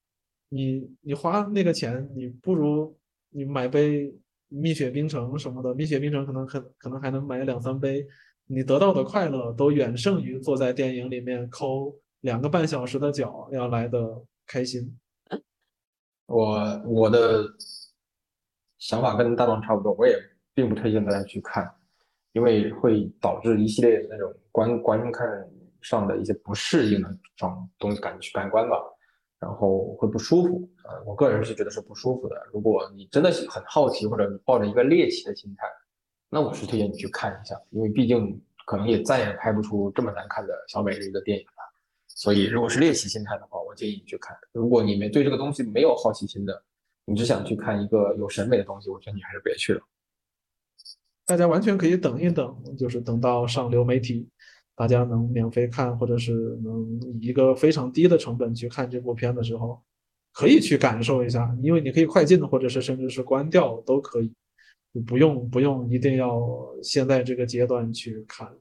[0.49, 2.99] 你你花那个钱，你不如
[3.31, 4.13] 你买杯
[4.49, 8.05] 蜜雪冰城什么的，蜜雪冰城可能可可能还能买两三杯，
[8.47, 14.99] 你得到的快乐都远胜于坐在电影里面抠两个半小时的脚要来的开心。
[16.27, 17.45] 我我的
[18.79, 20.19] 想法跟大壮差不多，我也
[20.53, 21.73] 并不推荐大家去看，
[22.33, 25.29] 因为会导致一系列的那种观观看
[25.81, 28.77] 上的一些不适应的这种东西感感官吧，
[29.39, 32.37] 然后会不舒服、呃我个人是觉得是不舒服的。
[32.53, 35.67] 如果你真的很好奇，或者你抱着一个猎奇的心态，
[36.29, 41.53] 那我是推荐你去看一下，因为毕竟可能也再也拍不出这么难看的小美人鱼的电影了。
[42.07, 44.37] 所以，如果是猎奇心态的话，我建议你去看。
[44.53, 46.63] 如果你们对这个东西没有好奇心的，
[47.07, 49.81] 你只想去看一个有审美的东西，我觉得你还是别去了。
[51.31, 54.29] 大家完全可以等一等，就是等到上流媒体
[54.75, 56.33] 大家能免费看，或者是
[56.65, 59.81] 能以一个非常低的成本去看这部片的时候，
[60.33, 64.33] 可以去感受一下，因为你可以快进，或者是甚至是关掉都可以，
[65.07, 66.45] 不用不用一定要
[66.83, 68.53] 现在这个阶段去看，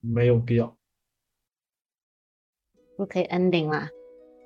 [0.00, 0.76] 没有必要。
[2.98, 3.88] 不可以 ending 啦。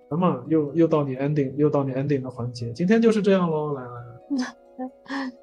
[0.08, 5.32] 那么又又到你 ending 又到你 ending 的环节，今天就是这样喽，来来来。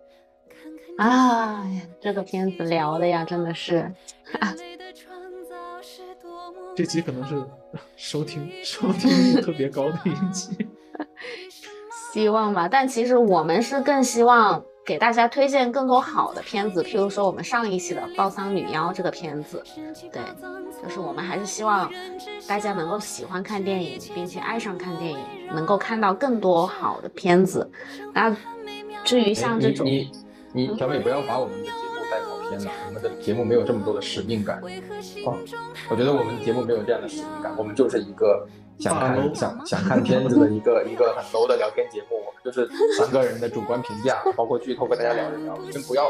[0.99, 1.63] 啊，
[2.01, 3.89] 这个片子聊的呀，真的是，
[6.75, 7.41] 这集可能是
[7.95, 10.67] 收听收听率特别高的一集，
[12.11, 12.67] 希望吧。
[12.67, 19.63] 但其实我们是更希望给大家推荐更多好的片子，譬如说我们上一期的《暴桑女妖》这个片子，
[20.11, 20.21] 对，
[20.83, 21.89] 就是我们还是希望
[22.45, 25.19] 大家能够喜欢看电影，并且爱上看电影，
[25.53, 27.71] 能够看到更多好的片子。
[28.13, 28.35] 那
[29.05, 29.85] 至于像这种。
[29.85, 30.11] 你
[30.77, 35.29] 小美不要把我们的节目带跑偏了，我们的节目没有这么多的使命感啊！
[35.89, 38.47] 我觉得我们的节目没有这样的使命感，我们就是一个
[38.79, 45.57] 想看想想看片子的一个一个很 low 的聊天节目，我们就是三个人的主观评价，包括剧透跟大家聊一聊。
[45.57, 46.03] 你们不要，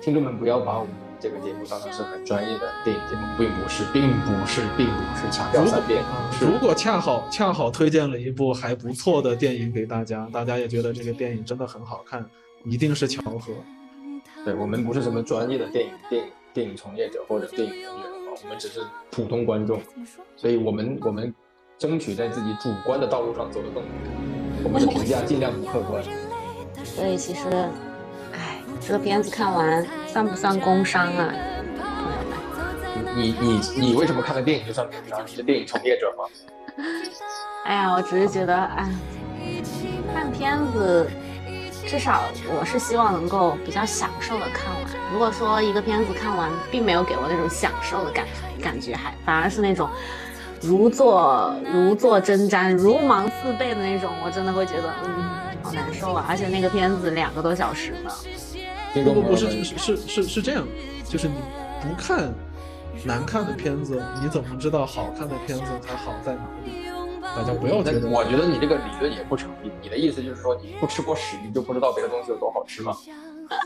[0.00, 6.02] 听众们不要把我们这个节目当成是很专业的电影节目，并不是，并不是，并不是强调三遍。
[6.40, 12.28] 如果恰好恰好推荐了一部还不错的电影给大家，大家也觉得这个电影真的很好看。
[12.64, 13.52] 一定是巧合，
[14.44, 18.80] 对我们不是什么专业的电影电影电影从业者或者电影人员啊，我们只是
[19.10, 19.80] 普通观众，
[20.36, 21.34] 所以我们我们
[21.78, 23.92] 争取在自己主观的道路上走得更远，
[24.62, 26.02] 我们的评价尽量不客观。
[26.84, 27.48] 所以其实，
[28.32, 31.32] 哎，这个片子看完算不算工伤啊？
[33.16, 35.24] 你你你为什么看个电影就算工伤？
[35.26, 36.24] 你是电影从业者吗？
[37.64, 38.90] 哎呀，我只是觉得，哎，
[40.12, 41.08] 看片子。
[41.90, 44.84] 至少我是希望能够比较享受的看完。
[45.12, 48.24] 如果说一个片子看完并没有给我那种享受的感
[48.62, 49.90] 感觉，还反而是那种
[50.60, 55.24] 如坐如坐针毡、如芒刺背的那种，我真的会觉得嗯
[55.64, 56.24] 好难受啊！
[56.28, 58.10] 而且那个片子两个多小时呢。
[58.94, 60.64] 不不不是是是是这样，
[61.08, 61.34] 就是你
[61.82, 62.32] 不看
[63.04, 66.86] 难看的片子，你怎么知道好看的片子它好在哪里？
[67.36, 69.70] 大家不要觉得，我觉得你这个理论也不成立。
[69.80, 72.96] 你的意思就是说，你不吃过屎，你就不知道别的东西有多好吃吗？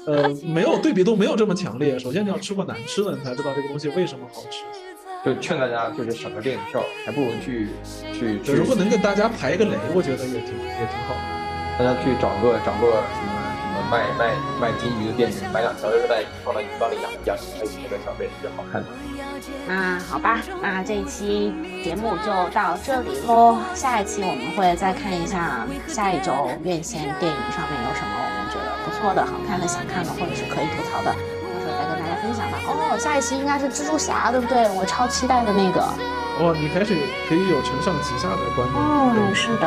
[0.06, 1.98] 呃，没有对比度没有这么强烈。
[1.98, 4.64] 首先你要吃过难吃的，你才知道这个东西为什么好吃。
[5.24, 7.68] 就劝大家就是省个电影票，还不如去
[8.12, 8.38] 去。
[8.52, 11.20] 如果能给大家排一个雷，我觉得也挺也挺好的。
[11.78, 18.84] 大家去找个找个什么什么卖卖卖金鱼的店员，买两条热带鱼放到鱼缸里养养，还那个小贝就好看。
[19.66, 23.58] 那好吧，那这一期节目就到这里喽。
[23.74, 32.58] 下一期我们会再看一下下一周院线电影上面有什么我们觉得不错的、好看的、想看的，或者是可以吐槽的，到时候再跟大家分享吧。
[32.66, 34.68] 哦，下一期应该是蜘蛛侠，对不对？
[34.70, 35.80] 我超期待的那个。
[36.38, 36.94] 哦，你开始
[37.28, 38.78] 可以有承上启下的观点。
[38.78, 39.66] 嗯，是的。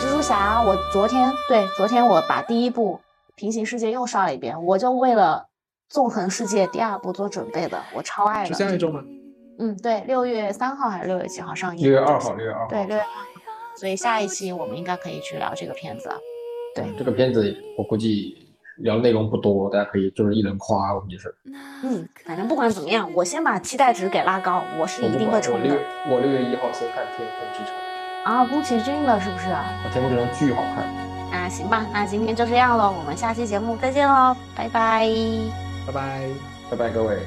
[0.00, 3.00] 蜘蛛侠，我昨天对昨天我把第一部
[3.34, 5.46] 平行世界又刷了一遍，我就为了。
[5.94, 8.48] 纵横世界第二部做准备的，我超爱的。
[8.48, 9.00] 是下一周吗？
[9.60, 11.84] 嗯，对，六月三号还是六月几号上映？
[11.84, 12.66] 六月二号，六月二号。
[12.68, 13.20] 对，六月二号。
[13.76, 16.10] 所以下一期我们应该可以去聊这个片子。
[16.74, 18.34] 对，这个片子我估计
[18.78, 21.32] 聊内容不多，大家可以就是一人夸，我们就是。
[21.84, 25.68] 嗯，反正不管怎么样，我先把期待值给拉高，我是一定会冲的。
[26.10, 27.68] 我六月一号先看《天空之城》。
[28.24, 29.46] 啊，宫崎骏的是不是？
[29.92, 30.84] 《天空之城》巨好看。
[31.30, 35.63] 那行吧，那今天就这样喽，我们下期节目再见喽，拜拜。
[35.86, 36.28] 拜拜，
[36.70, 37.18] 拜拜，各位。